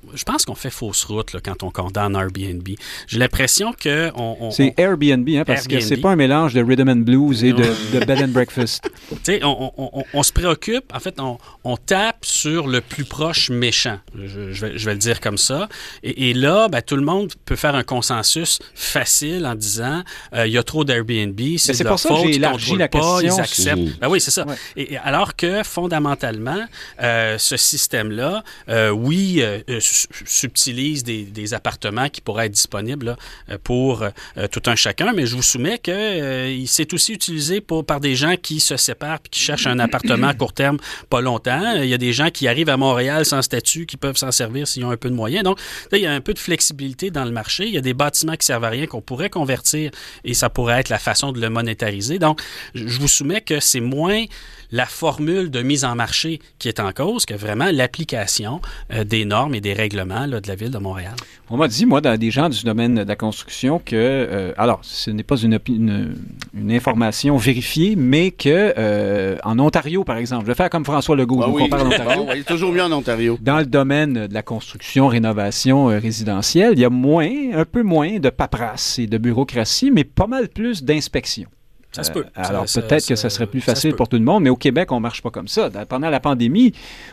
[0.54, 2.66] fait fausse route là, quand on condamne Airbnb.
[3.06, 4.10] J'ai l'impression que.
[4.14, 5.78] On, on c'est Airbnb, hein, parce Airbnb.
[5.78, 8.88] que c'est pas un mélange de rhythm and blues et de, de bed and breakfast.
[9.42, 13.98] on, on, on, se préoccupe, en fait, on, on tape sur le plus proche méchant.
[14.14, 15.68] Je, je, vais, je vais le dire comme ça.
[16.02, 20.46] Et, et là, ben, tout le monde peut faire un consensus facile en disant euh,
[20.46, 23.36] il y a trop d'Airbnb, c'est pour ça que j'ai élargi la pas, question.
[23.36, 24.00] Ils acceptent.
[24.00, 24.46] Ben oui, c'est ça.
[24.46, 24.54] Ouais.
[24.76, 26.64] Et, alors que fondamentalement,
[27.02, 33.16] euh, ce système-là, euh, oui, euh, subtilise des, des, appartements qui pourraient être disponibles
[33.48, 34.04] là, pour
[34.50, 38.14] tout un chacun, mais je vous soumets que euh, c'est aussi utilisé pour, par des
[38.14, 40.78] gens qui se séparent et qui cherchent un appartement à court terme
[41.08, 41.74] pas longtemps.
[41.76, 44.66] Il y a des gens qui arrivent à Montréal sans statut, qui peuvent s'en servir
[44.66, 45.44] s'ils ont un peu de moyens.
[45.44, 45.58] Donc,
[45.92, 47.66] là, il y a un peu de flexibilité dans le marché.
[47.66, 49.90] Il y a des bâtiments qui servent à rien qu'on pourrait convertir
[50.24, 52.18] et ça pourrait être la façon de le monétariser.
[52.18, 52.40] Donc,
[52.74, 54.24] je vous soumets que c'est moins
[54.72, 58.60] la formule de mise en marché qui est en cause que vraiment l'application
[58.92, 61.14] euh, des normes et des règlements là, de la ville de Montréal.
[61.48, 64.80] On m'a dit, moi, dans des gens du domaine de la construction, que, euh, alors,
[64.82, 66.16] ce n'est pas une, une,
[66.58, 71.14] une, information vérifiée, mais que euh, en Ontario, par exemple, je vais faire comme François
[71.14, 71.68] Legault, ah, donc oui.
[72.16, 73.38] bon, il est toujours mieux en Ontario.
[73.40, 77.84] Dans le domaine de la construction, rénovation euh, résidentielle, il y a moins, un peu
[77.84, 81.48] moins de paperasse et de bureaucratie, mais pas mal plus d'inspection.
[81.96, 82.24] Ça se peut.
[82.34, 85.00] alors peut-être que ça serait plus facile pour tout le monde, mais au Québec, on
[85.00, 85.70] marche pas comme ça.
[85.88, 86.72] Pendant la pandémie,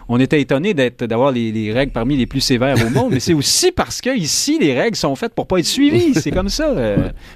[0.09, 3.71] on était étonné d'avoir les, règles parmi les plus sévères au monde, mais c'est aussi
[3.71, 6.13] parce que ici, les règles sont faites pour pas être suivies.
[6.23, 6.73] C'est comme ça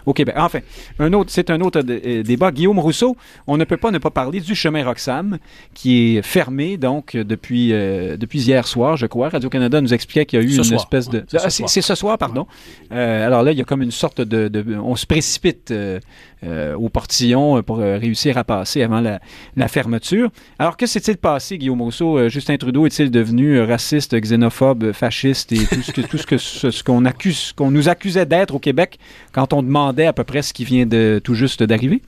[0.06, 0.36] au Québec.
[0.38, 0.60] Enfin,
[1.00, 2.52] un autre, c'est un autre débat.
[2.52, 3.18] Guillaume Rousseau,
[3.48, 5.38] on ne peut pas ne pas parler du chemin Roxham,
[5.74, 9.30] qui est fermé donc depuis depuis hier soir, je crois.
[9.30, 11.26] Radio Canada nous expliquait qu'il y a eu une espèce de.
[11.34, 12.48] Ah, c'est ce soir, pardon.
[12.92, 16.00] alors là, il y a comme une sorte de, on se précipite euh,
[16.44, 20.30] au portillon pour euh, réussir à passer avant la, fermeture.
[20.60, 22.18] Alors, que s'est-il passé, Guillaume Rousseau?
[22.18, 26.84] Euh, Justin Trudeau est-il devenu raciste, xénophobe, fasciste et tout ce que tout ce ce,
[26.84, 28.98] qu'on accuse, qu'on nous accusait d'être au Québec
[29.34, 32.02] quand on demandait à peu près ce qui vient de tout juste d'arriver?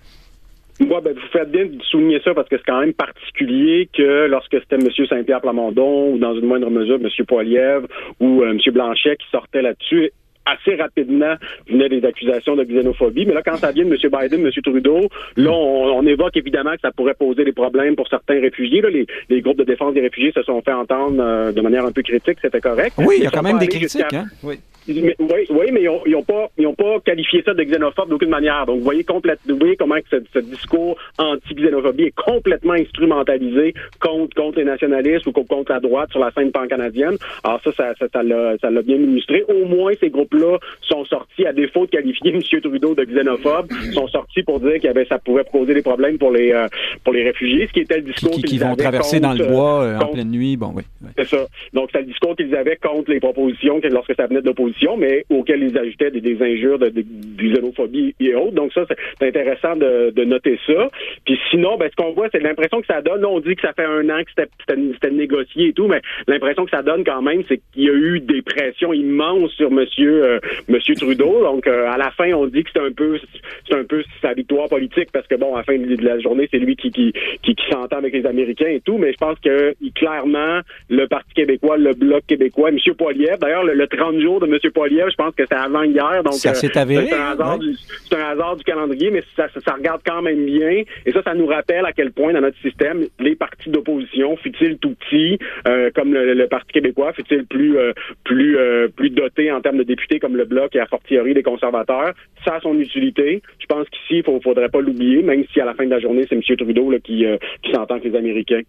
[0.80, 4.28] Ouais, ben, vous faites bien de souligner ça parce que c'est quand même particulier que
[4.28, 4.88] lorsque c'était M.
[5.10, 7.26] Saint-Pierre Plamondon ou dans une moindre mesure M.
[7.28, 7.88] Poilievre
[8.22, 8.58] ou M.
[8.72, 10.12] Blanchet qui sortait là-dessus,
[10.46, 11.36] assez rapidement
[11.70, 13.26] venaient des accusations de xénophobie.
[13.26, 13.98] Mais là, quand ça vient de M.
[13.98, 14.52] Biden, M.
[14.64, 18.82] Trudeau, là, on, évoque évidemment que ça pourrait poser des problèmes pour certains réfugiés.
[18.82, 21.92] Là, les, groupes de défense des réfugiés se sont fait entendre euh, de manière un
[21.92, 22.96] peu critique, c'était correct.
[22.98, 24.14] Oui, il y a quand même des critiques.
[24.14, 24.26] Hein?
[24.44, 28.30] Oui oui, oui, mais ils n'ont pas, ils ont pas qualifié ça de xénophobe d'aucune
[28.30, 28.66] manière.
[28.66, 34.60] Donc, vous voyez, vous voyez comment que ce, discours anti-xénophobie est complètement instrumentalisé contre, contre
[34.60, 37.18] les nationalistes ou contre la droite sur la scène pan-canadienne.
[37.44, 39.44] Alors ça, ça, ça, l'a bien illustré.
[39.48, 42.42] Au moins, ces groupes-là sont sortis, à défaut de qualifier M.
[42.42, 46.52] Trudeau de xénophobe, sont sortis pour dire que ça pourrait poser des problèmes pour les,
[46.52, 46.68] euh,
[47.04, 49.84] pour les réfugiés, ce qui était le discours qu'ils qui vont traverser dans le bois
[49.84, 50.58] euh, en pleine nuit.
[50.58, 50.84] Bon, oui.
[51.18, 51.46] C'est ça.
[51.74, 55.26] Donc, c'est le discours qu'ils avaient contre les propositions lorsque ça venait de l'opposition mais
[55.30, 57.04] auxquels ils ajoutaient des, injures, de, de,
[57.38, 58.52] xénophobie et autres.
[58.52, 60.90] Donc ça, c'est intéressant de, noter ça.
[61.26, 63.26] Puis sinon, ben, ce qu'on voit, c'est l'impression que ça donne.
[63.26, 66.72] on dit que ça fait un an que c'était négocié et tout, mais l'impression que
[66.72, 70.40] ça donne quand même, c'est qu'il y a eu des pressions immenses sur Monsieur euh,
[70.68, 71.44] Monsieur Trudeau.
[71.44, 73.20] Donc euh, à la fin, on dit que c'est un peu
[73.68, 76.48] c'est un peu sa victoire politique parce que bon, à la fin de la journée,
[76.52, 77.14] c'est lui qui qui,
[77.44, 78.98] qui, s'entend avec les Américains et tout.
[78.98, 82.78] Mais je pense que clairement, le Parti québécois, le Bloc québécois, M.
[82.98, 84.58] Poilievre, d'ailleurs, le, le 30 jours de M.
[84.62, 86.24] je pense que c'est avant hier.
[86.24, 87.08] Donc, ça s'est avéré.
[87.08, 87.76] C'est un, hasard du,
[88.12, 90.84] un hasard du calendrier, mais ça, ça, regarde quand même bien.
[91.06, 94.78] Et ça, ça nous rappelle à quel point dans notre système, les partis d'opposition, fut-il
[94.78, 97.94] tout petit, euh, comme le, Parti québécois, fut-il plus euh,
[98.24, 101.44] plus euh, plus doté en termes de députés comme le Bloc et a fortiori des
[101.44, 103.44] conservateurs, ça a son utilité.
[103.60, 106.00] Je pense qu'ici, il ne faudrait pas l'oublier, même si à la fin de la
[106.00, 106.42] journée, c'est M.
[106.58, 107.26] Trudeau qui,
[107.62, 108.62] qui s'entend avec les Américains.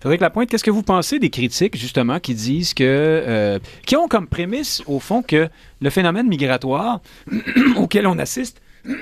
[0.00, 3.58] Frédéric Lapointe, qu'est-ce que vous pensez des critiques, justement, qui disent que.
[3.86, 5.48] qui ont comme prémisse, au fond, que
[5.80, 7.00] le phénomène migratoire
[7.76, 8.62] auquel on assiste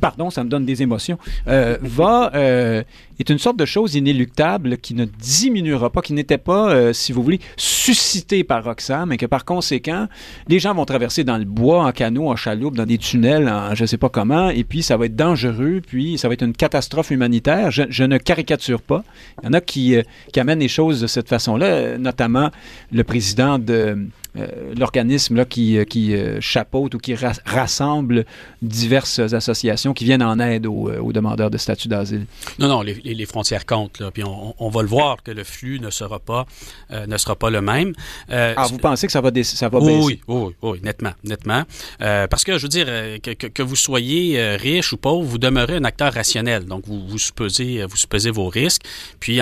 [0.00, 1.18] pardon, ça me donne des émotions,
[1.48, 2.82] euh, va euh,
[3.22, 7.12] est une sorte de chose inéluctable qui ne diminuera pas, qui n'était pas, euh, si
[7.12, 10.08] vous voulez, suscité par Roxham, et que par conséquent,
[10.48, 13.74] les gens vont traverser dans le bois, en canot, en chaloupe, dans des tunnels, en
[13.74, 16.44] je ne sais pas comment, et puis ça va être dangereux, puis ça va être
[16.44, 17.70] une catastrophe humanitaire.
[17.70, 19.04] Je, ne caricature pas.
[19.42, 19.94] Il y en a qui,
[20.32, 22.50] qui amènent les choses de cette façon-là, notamment
[22.92, 28.24] le président de euh, l'organisme là, qui, euh, euh, chapeaute ou qui rassemble
[28.62, 32.26] diverses associations qui viennent en aide aux, demandeurs de statut d'asile.
[32.60, 34.00] Non, non, les, les, frontières comptent.
[34.00, 36.46] Là, puis on, on, va le voir que le flux ne sera pas,
[36.90, 37.92] ne sera pas le même.
[38.28, 39.92] ah, vous pensez que ça va, ça va baisser?
[39.92, 41.64] Oui, oui, oui, nettement, nettement.
[41.98, 45.84] parce que, je veux dire, que, que, vous soyez riche ou pauvre, vous demeurez un
[45.84, 46.64] acteur rationnel.
[46.64, 48.82] Donc, vous, vous, supposez, vous supposez vos risques.
[49.20, 49.40] Puis,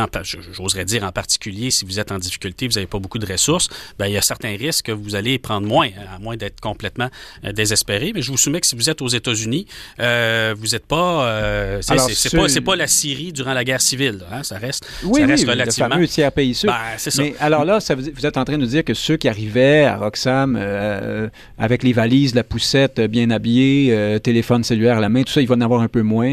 [0.52, 3.68] j'oserais dire en particulier, si vous êtes en difficulté, vous n'avez pas beaucoup de ressources,
[3.98, 7.10] ben, il y a certains risques que vous allez prendre moins, à moins d'être complètement
[7.44, 8.12] euh, désespéré.
[8.14, 9.66] Mais je vous soumets que si vous êtes aux États-Unis,
[10.00, 14.20] euh, vous n'êtes pas, euh, c'est pas, pas la Syrie durant la guerre civile.
[14.32, 15.88] Hein, ça reste, oui, ça reste oui, relativement.
[15.88, 16.70] Le fameux tiers pays sûr.
[16.70, 17.22] Ben, ça.
[17.22, 19.84] Mais alors là, ça, vous êtes en train de nous dire que ceux qui arrivaient
[19.84, 20.56] à Roxham
[21.58, 25.48] avec les valises, la poussette, bien habillés, téléphone cellulaire à la main, tout ça, il
[25.48, 26.30] va en avoir un peu moins.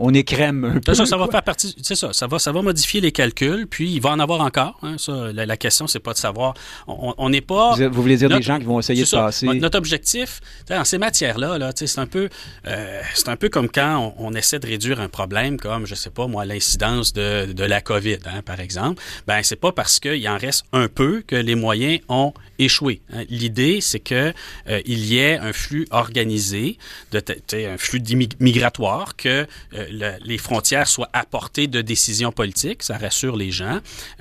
[0.00, 0.94] on écrème un peu.
[0.94, 1.74] Ça, ça va faire partie.
[1.82, 2.12] C'est ça.
[2.12, 3.66] Ça va, ça va modifier les calculs.
[3.68, 4.78] Puis il va en avoir encore.
[4.82, 6.54] Hein, ça, la, la question, c'est pas de savoir
[6.86, 7.74] on n'est pas.
[7.74, 9.46] Vous, voulez dire des gens qui vont essayer de passer.
[9.46, 12.28] Notre objectif, dans ces matières-là, là, c'est un peu,
[12.66, 16.10] euh, c'est un peu comme quand on, essaie de réduire un problème, comme je sais
[16.10, 19.02] pas moi, l'incidence de, la COVID, hein, par exemple.
[19.26, 23.00] Ben c'est pas parce qu'il en reste un peu que les moyens ont échoué.
[23.12, 23.24] Hein.
[23.28, 24.32] L'idée, c'est que
[24.68, 26.78] euh, il y ait un flux organisé,
[27.12, 28.02] un flux
[28.40, 33.80] migratoire, que euh, les frontières soient apportées de décisions politiques, ça rassure les gens,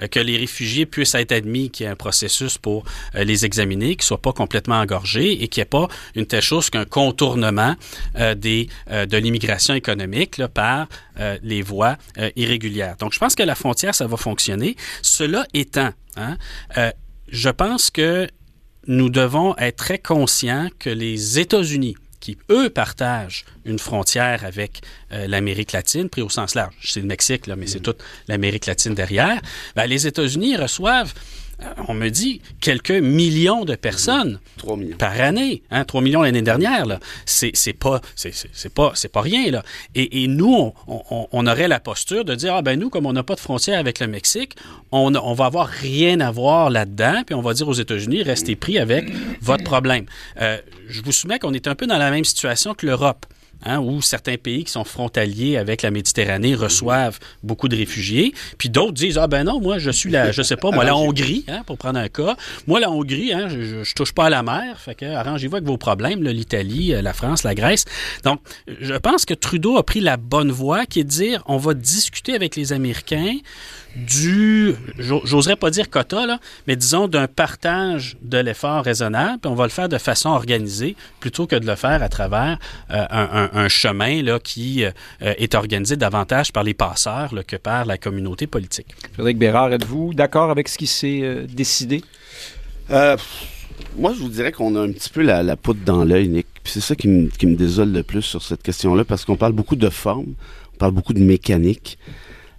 [0.09, 2.85] que les réfugiés puissent être admis, qu'il y ait un processus pour
[3.15, 6.25] euh, les examiner, qui ne soient pas complètement engorgés et qu'il n'y ait pas une
[6.25, 7.75] telle chose qu'un contournement
[8.17, 8.35] euh,
[8.91, 10.87] euh, de l'immigration économique par
[11.41, 11.97] les voies
[12.35, 12.95] irrégulières.
[12.97, 14.75] Donc, je pense que la frontière, ça va fonctionner.
[15.01, 16.37] Cela étant, hein,
[17.27, 18.27] je pense que
[18.87, 25.27] nous devons être très conscients que les États-Unis qui, eux, partagent une frontière avec euh,
[25.27, 26.73] l'Amérique latine, pris au sens large.
[26.81, 29.41] C'est le Mexique, là, mais c'est toute l'Amérique latine derrière.
[29.75, 31.42] Ben, les États-Unis reçoivent euh,
[31.87, 34.39] on me dit quelques millions de personnes
[34.97, 35.63] par année.
[35.71, 36.99] Hein, 3 millions l'année dernière, là.
[37.25, 39.63] C'est, pas, c'est, pas, c'est pas rien, là.
[39.95, 43.35] Et, nous, on, aurait la posture de dire, ah ben nous, comme on n'a pas
[43.35, 44.55] de frontière avec le Mexique,
[44.91, 48.55] on, on va avoir rien à voir là-dedans, puis on va dire aux États-Unis, restez
[48.55, 49.05] pris avec
[49.41, 50.05] votre problème.
[50.41, 53.25] Euh, je vous soumets qu'on est un peu dans la même situation que l'Europe.
[53.65, 58.67] Hein, où certains pays qui sont frontaliers avec la Méditerranée reçoivent beaucoup de réfugiés, puis
[58.69, 61.45] d'autres disent ah ben non moi je suis la je sais pas moi la Hongrie
[61.47, 62.35] hein, pour prendre un cas,
[62.67, 65.67] moi la Hongrie hein, je, je, touche pas à la mer, fait que arrangez-vous avec
[65.67, 67.85] vos problèmes l'Italie, euh, la France, la Grèce.
[68.23, 71.57] Donc je pense que Trudeau a pris la bonne voie qui est de dire on
[71.57, 73.37] va discuter avec les Américains
[73.95, 79.55] du, j'oserais pas dire quota, là, mais disons d'un partage de l'effort raisonnable, puis on
[79.55, 82.57] va le faire de façon organisée plutôt que de le faire à travers
[82.91, 87.97] euh, un, chemin là, qui euh, est organisé davantage par les passeurs que par la
[87.97, 88.87] communauté politique.
[89.13, 92.01] Frédéric Bérard, êtes-vous d'accord avec ce qui s'est euh, décidé?
[93.97, 96.47] moi, je vous dirais qu'on a un petit peu la, la poudre dans l'œil, Nick.
[96.63, 99.53] c'est ça qui me, qui me désole le plus sur cette question-là, parce qu'on parle
[99.53, 100.33] beaucoup de forme,
[100.73, 101.97] on parle beaucoup de mécanique.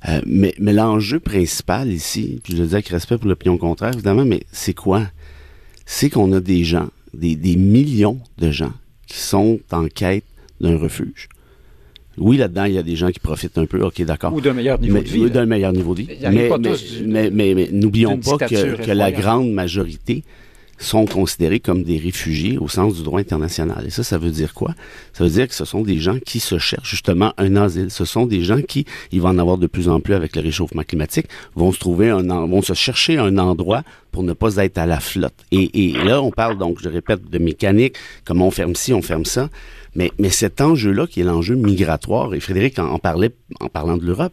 [0.09, 3.93] Euh, mais mais l'enjeu principal ici, puis je le dis avec respect pour l'opinion contraire,
[3.95, 5.07] évidemment, mais c'est quoi?
[5.87, 8.73] C'est qu'on a des gens, des, des millions de gens
[9.07, 10.25] qui sont en quête
[10.61, 11.29] d'un refuge.
[12.17, 14.33] Oui, là-dedans, il y a des gens qui profitent un peu, ok, d'accord.
[14.33, 15.21] Ou d'un meilleur niveau de vie.
[15.21, 16.09] Ou d'un meilleur niveau de vie.
[16.23, 16.49] Mais,
[17.07, 20.23] mais, mais, mais, n'oublions pas que, que la grande majorité
[20.79, 23.85] sont considérés comme des réfugiés au sens du droit international.
[23.87, 24.75] Et ça, ça veut dire quoi?
[25.13, 27.91] Ça veut dire que ce sont des gens qui se cherchent justement un asile.
[27.91, 30.43] Ce sont des gens qui, il va en avoir de plus en plus avec le
[30.43, 34.79] réchauffement climatique, vont se trouver un, vont se chercher un endroit pour ne pas être
[34.79, 35.35] à la flotte.
[35.51, 39.25] Et, là, on parle donc, je répète, de mécanique, comment on ferme ci, on ferme
[39.25, 39.51] ça.
[39.97, 43.97] Mais, mais cet enjeu-là, qui est l'enjeu migratoire, et Frédéric en, en parlait en parlant
[43.97, 44.33] de l'Europe,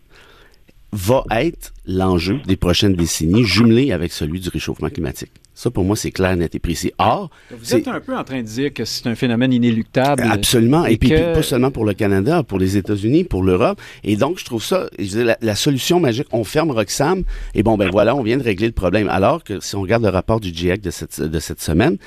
[0.91, 5.31] va être l'enjeu des prochaines décennies jumelé avec celui du réchauffement climatique.
[5.53, 6.91] Ça, pour moi, c'est clair, net et précis.
[6.97, 10.23] Or, vous êtes un peu en train de dire que c'est un phénomène inéluctable.
[10.29, 10.85] Absolument.
[10.85, 13.79] Et, puis, pas seulement pour le Canada, pour les États-Unis, pour l'Europe.
[14.03, 17.23] Et donc, je trouve ça, je la, la, solution magique, on ferme Roxham,
[17.53, 19.09] et bon, ben voilà, on vient de régler le problème.
[19.09, 21.97] Alors que si on regarde le rapport du GIEC de cette, de cette semaine,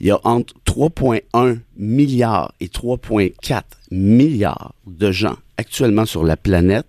[0.00, 6.86] il y a entre 3,1 milliards et 3,4 milliards de gens actuellement sur la planète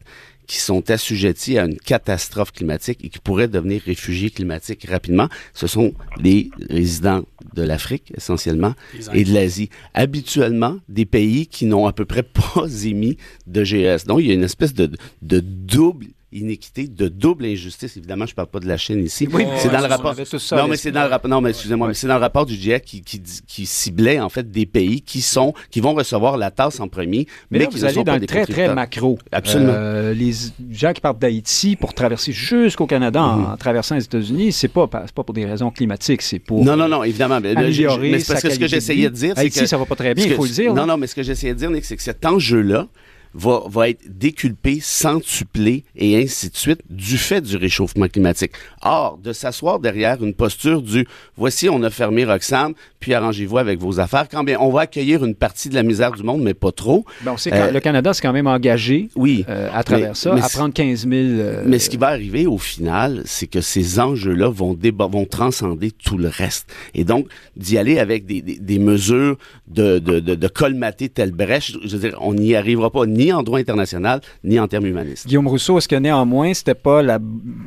[0.48, 5.68] qui sont assujettis à une catastrophe climatique et qui pourraient devenir réfugiés climatiques rapidement, ce
[5.68, 7.24] sont les résidents
[7.54, 8.74] de l'Afrique essentiellement
[9.14, 9.70] et de l'Asie.
[9.94, 12.24] Habituellement, des pays qui n'ont à peu près
[12.56, 14.06] pas émis de GS.
[14.06, 14.90] Donc, il y a une espèce de,
[15.22, 17.96] de double inéquité, de double injustice.
[17.96, 19.28] Évidemment, je parle pas de la Chine ici.
[19.32, 20.14] Oui, c'est dans le rapport.
[20.14, 21.30] non, mais c'est dans le rapport.
[21.30, 24.30] Non, mais excusez-moi, mais c'est dans le rapport du GIEC qui, qui, qui, ciblait en
[24.30, 27.90] fait des pays qui sont qui vont recevoir la tasse en premier, mais, qui ne
[27.90, 29.18] sont dans pas très très macro.
[29.32, 29.74] Absolument.
[29.74, 30.34] Euh, les
[30.72, 33.58] gens qui partent d'Haïti pour traverser jusqu'au Canada en, mhm.
[33.58, 37.04] traversant les États-Unis, c'est pas pas pour des raisons climatiques, c'est pour non non non
[37.04, 37.40] évidemment.
[37.42, 39.96] Mais, améliorer mais parce que ce que j'essayais de dire, c'est que ça va pas
[39.96, 40.74] très bien, il faut le dire.
[40.74, 42.88] Non non, mais ce que j'essayais de dire, c'est que cet enjeu là
[43.34, 48.52] va, va être déculpé, centuplé et ainsi de suite du fait du réchauffement climatique.
[48.82, 53.80] Or, de s'asseoir derrière une posture du voici, on a fermé Roxham, puis arrangez-vous avec
[53.80, 56.54] vos affaires, quand bien on va accueillir une partie de la misère du monde, mais
[56.54, 57.06] pas trop.
[57.22, 60.50] Bon, c'est euh, le Canada s'est quand même engagé oui, euh, à travers ça, à
[60.50, 61.14] prendre 15 000...
[61.14, 65.92] Euh, mais ce qui va arriver au final, c'est que ces enjeux-là vont, vont transcender
[65.92, 66.68] tout le reste.
[66.94, 71.32] Et donc, d'y aller avec des, des, des mesures de, de, de, de, colmater telle
[71.32, 74.86] brèche, je veux dire, on n'y arrivera pas ni en droit international, ni en termes
[74.86, 75.28] humanistes.
[75.28, 77.20] Guillaume Rousseau, est-ce que néanmoins, c'était pas la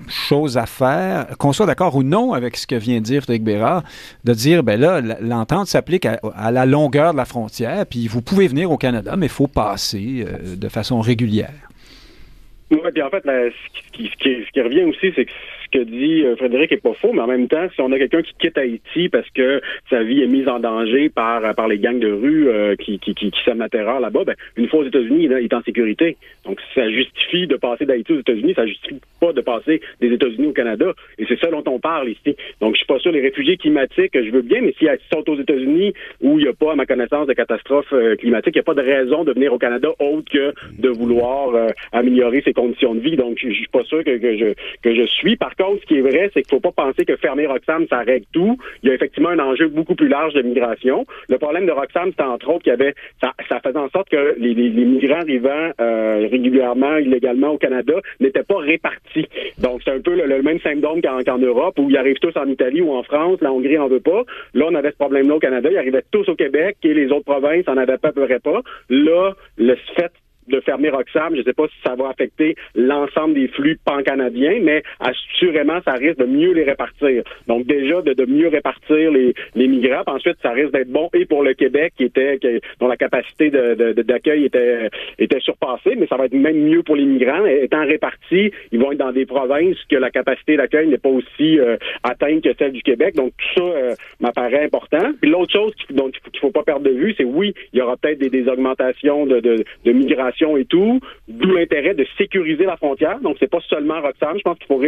[0.09, 3.45] chose à faire, qu'on soit d'accord ou non avec ce que vient de dire Frédéric
[3.45, 3.83] Bérard,
[4.25, 8.49] de dire, ben là, l'entente s'applique à, la longueur de la frontière, puis vous pouvez
[8.49, 11.69] venir au Canada, mais il faut passer euh, de façon régulière?
[12.71, 15.31] Oui, puis en fait, ce, qui, ce qui revient aussi, c'est que
[15.73, 17.99] ce que dit euh, Frédéric est pas faux, mais en même temps, si on a
[17.99, 21.79] quelqu'un qui quitte Haïti parce que sa vie est mise en danger par par les
[21.79, 24.81] gangs de rue euh, qui, qui, qui, qui sèment la terreur là-bas, ben, une fois
[24.81, 26.17] aux États-Unis, il est en sécurité.
[26.45, 30.49] Donc, ça justifie de passer d'Haïti aux États-Unis, ça justifie pas de passer des États-Unis
[30.49, 30.93] au Canada.
[31.19, 32.37] Et c'est ça dont on parle ici.
[32.61, 35.39] Donc, je suis pas sûr, les réfugiés climatiques, je veux bien, mais s'ils sont aux
[35.39, 38.61] États-Unis où il n'y a pas, à ma connaissance, de catastrophe euh, climatique, il n'y
[38.61, 42.95] a pas de raison de venir au Canada autre que de vouloir améliorer ses conditions
[42.95, 43.17] de vie.
[43.17, 45.37] Donc, je suis pas sûr que, que je que je suis.
[45.37, 47.87] Par contre, ce qui est vrai, c'est qu'il ne faut pas penser que fermer Roxham,
[47.89, 48.57] ça règle tout.
[48.83, 51.07] Il y a effectivement un enjeu beaucoup plus large de migration.
[51.29, 54.35] Le problème de Roxham, c'était entre autres qu'il y avait, ça, faisait en sorte que
[54.39, 59.27] les, les, migrants arrivant euh, régulièrement, illégalement au Canada, n'étaient pas répartis.
[59.59, 62.81] Donc, c'est un peu le, même symptôme qu'en Europe, où ils arrivent tous en Italie
[62.81, 64.23] ou en France, la Hongrie en veut pas.
[64.55, 67.25] Là, on avait ce problème-là au Canada, ils arrivaient tous au Québec et les autres
[67.25, 68.63] provinces en avaient pas, à peu près pas.
[68.89, 70.13] Là, le fait
[70.49, 71.35] de fermer Roxham.
[71.35, 75.93] Je ne sais pas si ça va affecter l'ensemble des flux pan-canadiens, mais assurément, ça
[75.93, 77.23] risque de mieux les répartir.
[77.47, 80.03] Donc déjà, de, mieux répartir les, les migrants.
[80.07, 82.39] ensuite, ça risque d'être bon et pour le Québec, qui était
[82.79, 87.05] dont la capacité d'accueil était, était surpassée, mais ça va être même mieux pour les
[87.05, 87.45] migrants.
[87.47, 91.59] Étant répartis, ils vont être dans des provinces que la capacité d'accueil n'est pas aussi
[91.59, 93.15] euh, atteinte que celle du Québec.
[93.15, 95.13] Donc tout ça euh, m'apparaît important.
[95.21, 96.11] Puis l'autre chose qu'il ne
[96.41, 99.41] faut pas perdre de vue, c'est oui, il y aura peut-être des, des augmentations de,
[99.41, 103.21] de, de migration et tout, d'où l'intérêt de sécuriser la frontière.
[103.21, 104.37] Donc, c'est pas seulement Roxham.
[104.37, 104.83] Je pense qu'il faut,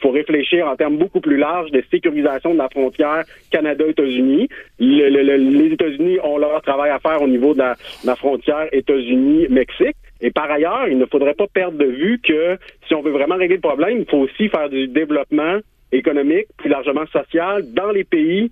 [0.00, 4.48] faut réfléchir en termes beaucoup plus larges de sécurisation de la frontière Canada-États-Unis.
[4.78, 9.96] les États-Unis ont leur travail à faire au niveau de la, frontière États-Unis-Mexique.
[10.20, 13.36] Et par ailleurs, il ne faudrait pas perdre de vue que si on veut vraiment
[13.36, 15.58] régler le problème, il faut aussi faire du développement
[15.92, 18.50] économique, plus largement social, dans les pays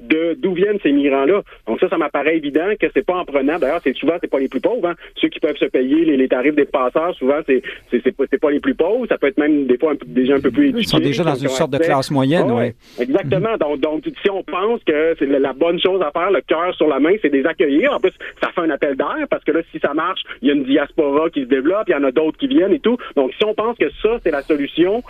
[0.00, 1.42] de d'où viennent ces migrants-là.
[1.66, 3.58] Donc ça, ça m'apparaît évident que c'est pas en prenant.
[3.58, 4.88] D'ailleurs, c'est souvent c'est pas les plus pauvres.
[4.88, 4.94] Hein.
[5.16, 8.50] Ceux qui peuvent se payer les, tarifs des passeurs, souvent c'est c'est c'est pas, pas,
[8.50, 9.06] les plus pauvres.
[9.08, 10.82] Ça peut être même des fois un, déjà un peu plus éduqués.
[10.82, 12.72] Ils sont déjà dans une sorte de classe moyenne, oui.
[12.98, 13.56] Exactement.
[13.58, 16.88] Donc donc si on pense que c'est la bonne chose à faire, le cœur sur
[16.88, 17.92] la main, c'est des accueillir.
[17.92, 20.50] En plus, ça fait un appel d'air parce que là, si ça marche, il y
[20.50, 22.96] a une diaspora qui se développe, il y en a d'autres qui viennent et tout.
[23.16, 25.02] Donc si on pense que ça c'est la solution,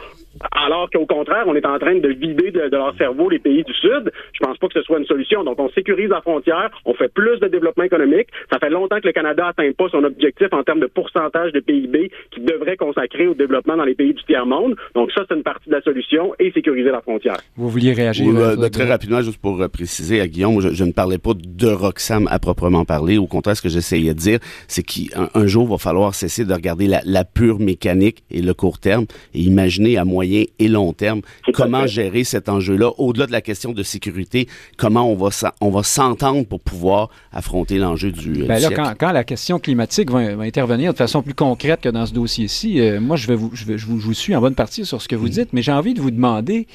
[0.53, 3.75] alors qu'au contraire, on est en train de vider de, leur cerveau les pays du
[3.75, 4.13] Sud.
[4.41, 5.45] Je pense pas que ce soit une solution.
[5.45, 8.29] Donc, on sécurise la frontière, on fait plus de développement économique.
[8.51, 11.61] Ça fait longtemps que le Canada n'atteint pas son objectif en termes de pourcentage de
[11.61, 14.77] PIB qu'il devrait consacrer au développement dans les pays du tiers-monde.
[14.95, 17.37] Donc, ça, c'est une partie de la solution et sécuriser la frontière.
[17.57, 18.27] Vous vouliez réagir?
[18.27, 21.69] Oui, euh, très rapidement, juste pour euh, préciser à Guillaume, je, ne parlais pas de
[21.69, 23.19] Roxham à proprement parler.
[23.19, 24.39] Au contraire, ce que j'essayais de dire,
[24.69, 28.55] c'est qu'un jour, il va falloir cesser de regarder la, la pure mécanique et le
[28.55, 31.21] court terme et imaginer à moyen et long terme
[31.53, 34.30] comment gérer cet enjeu-là, au-delà de la question de sécurité,
[34.77, 39.13] comment on va on va s'entendre pour pouvoir affronter l'enjeu du euh, ben là, Quand,
[39.13, 43.17] la question climatique va, intervenir de façon plus concrète que dans ce dossier-ci, euh, moi
[43.17, 45.27] je vais vous je, vais, je, vous, suis en bonne partie sur ce que vous
[45.27, 45.31] mm.
[45.31, 46.67] dites, mais j'ai envie de vous demander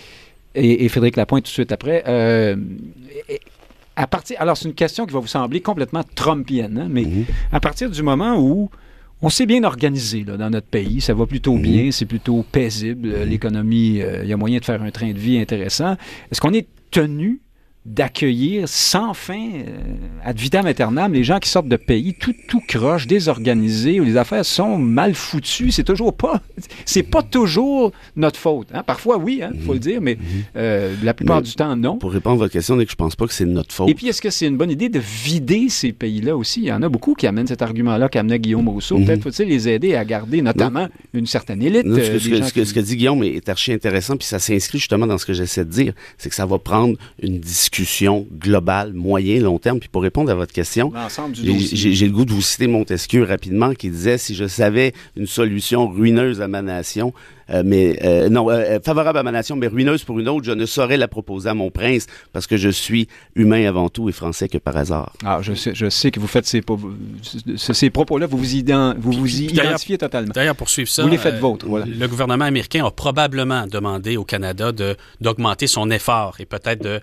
[0.55, 2.03] et, Frédéric Lapointe tout de suite après.
[2.07, 2.55] Euh,
[3.97, 7.25] à partir, alors c'est une question qui va vous sembler complètement trumpienne, hein, mais mm-hmm.
[7.51, 8.69] à partir du moment où
[9.21, 11.01] on s'est bien organisé là, dans notre pays.
[11.01, 11.61] Ça va plutôt mhm.
[11.61, 13.09] bien, c'est plutôt paisible.
[13.09, 13.23] Mhm.
[13.23, 15.95] L'économie, euh, il y a moyen de faire un train de vie intéressant.
[16.31, 17.41] Est-ce qu'on est tenu
[17.85, 22.61] d'accueillir sans fin, euh, ad vitam aeternam, les gens qui sortent de pays tout, tout
[22.67, 25.69] croche, désorganisés, où les affaires sont mal foutues.
[25.69, 26.41] C'est toujours pas,
[26.85, 28.69] c'est pas toujours notre faute.
[28.73, 28.81] Hein.
[28.81, 30.17] Parfois, oui, il hein, faut le dire, mais
[30.55, 31.97] euh, la plupart du temps, non.
[31.97, 33.87] Pour répondre à votre question, je pense pas que c'est notre faute.
[33.87, 36.61] Et puis, est-ce que c'est une bonne idée de vider ces pays-là aussi?
[36.61, 38.97] Il y en a beaucoup qui amènent cet argument-là qu'amenait Guillaume Rousseau.
[38.97, 39.31] Peut-être mhm.
[39.31, 41.85] faut-il les aider à garder notamment une certaine élite.
[41.85, 45.19] Euh, ce, que, ce, que, dit Guillaume est archi intéressant, puis ça s'inscrit justement dans
[45.19, 49.41] ce que j'essaie de dire, c'est que ça va prendre une discussion discussion globale, moyen,
[49.41, 49.79] long terme.
[49.79, 50.93] Puis pour répondre à votre question,
[51.33, 55.87] j'ai le goût de vous citer Montesquieu rapidement qui disait si je savais une solution
[55.87, 57.13] ruineuse à ma nation,
[57.49, 60.65] mais euh, non, euh, favorable à ma nation, mais ruineuse pour une autre, je ne
[60.65, 64.49] saurais la proposer à mon prince parce que je suis humain avant tout et français
[64.49, 65.13] que par hasard.
[65.23, 66.63] Ah, je sais, je sais que vous faites ces,
[67.55, 68.43] ces propos-là, vous vous,
[68.97, 70.31] vous, vous y identifiez totalement.
[70.33, 71.67] D'ailleurs, pour suivre ça, vous les faites vôtres.
[71.67, 77.01] Le gouvernement américain a probablement demandé au Canada de d'augmenter son effort et peut-être de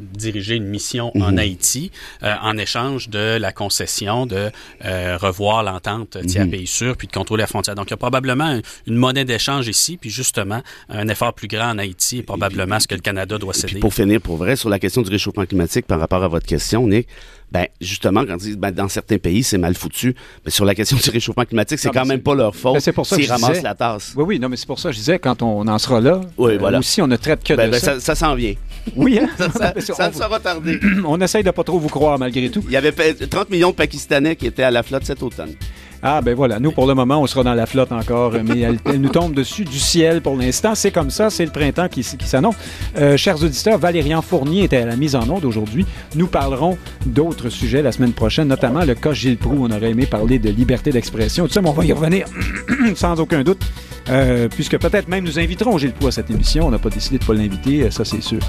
[0.00, 1.38] diriger une mission en mhm.
[1.38, 1.90] Haïti
[2.22, 4.50] en échange de la concession de
[4.84, 6.50] revoir l'entente tiers mhm.
[6.50, 7.74] pays sûr puis de contrôler la frontière.
[7.74, 11.70] Donc, il y a probablement une monnaie d'échange ici puis justement, un effort plus grand
[11.70, 13.80] en Haïti est probablement ce que le Canada doit céder.
[13.80, 16.86] pour finir, pour vrai, sur la question du réchauffement climatique par rapport à votre question,
[16.86, 17.08] Nick,
[17.52, 20.14] ben justement, quand ils ben, dans certains pays, c'est mal foutu.
[20.44, 23.30] Mais sur la question du réchauffement climatique, c'est quand même pas leur faute ben, s'ils
[23.30, 24.12] ramassent la tasse.
[24.16, 26.20] Oui, oui, non, mais c'est pour ça que je disais, quand on en sera là,
[26.38, 26.78] oui, voilà.
[26.78, 27.98] Euh, aussi, on ne traite que ben, de ça.
[27.98, 28.54] Ça, s'en vient.
[28.94, 29.28] Oui, hein?
[29.56, 29.74] ça,
[30.08, 30.78] ne sera tardé.
[31.04, 32.62] on essaye de pas trop vous croire, malgré tout.
[32.66, 35.54] Il y avait 30 millions de Pakistanais qui étaient à la flotte cet automne.
[36.02, 36.58] Ah, ben voilà.
[36.58, 39.64] Nous, pour le moment, on sera dans la flotte encore, mais elle, nous tombe dessus
[39.64, 40.74] du ciel pour l'instant.
[40.74, 42.56] C'est comme ça, c'est le printemps qui, qui s'annonce.
[42.96, 45.84] Euh, chers auditeurs, Valérian Fournier était à la mise en onde aujourd'hui.
[46.14, 49.58] Nous parlerons d'autres sujets la semaine prochaine, notamment le cas Gilles Proux.
[49.60, 51.46] On aurait aimé parler de liberté d'expression.
[51.46, 52.26] Tout ça, mais on va y revenir
[52.94, 53.60] sans aucun doute.
[54.08, 56.66] Euh, puisque peut-être même nous inviterons Gilles Proux à cette émission.
[56.66, 58.40] On n'a pas décidé de ne pas l'inviter, euh, ça c'est sûr.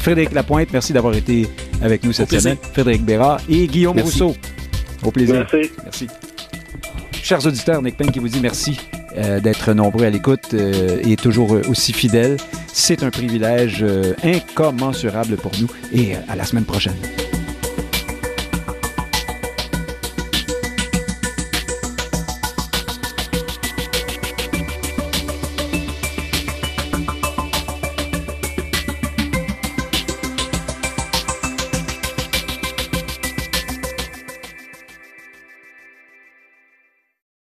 [0.00, 1.46] Frédéric Lapointe, merci d'avoir été
[1.82, 2.56] avec nous cette semaine.
[2.72, 4.34] Frédéric Bérard et Guillaume Rousseau.
[5.02, 5.34] Au plaisir.
[5.34, 5.70] Merci.
[5.82, 6.06] Merci.
[7.22, 8.78] Chers auditeurs, Nick Payne qui vous dit merci
[9.42, 12.36] d'être nombreux à l'écoute et toujours aussi fidèles.
[12.72, 13.84] C'est un privilège
[14.22, 16.96] incommensurable pour nous et à la semaine prochaine.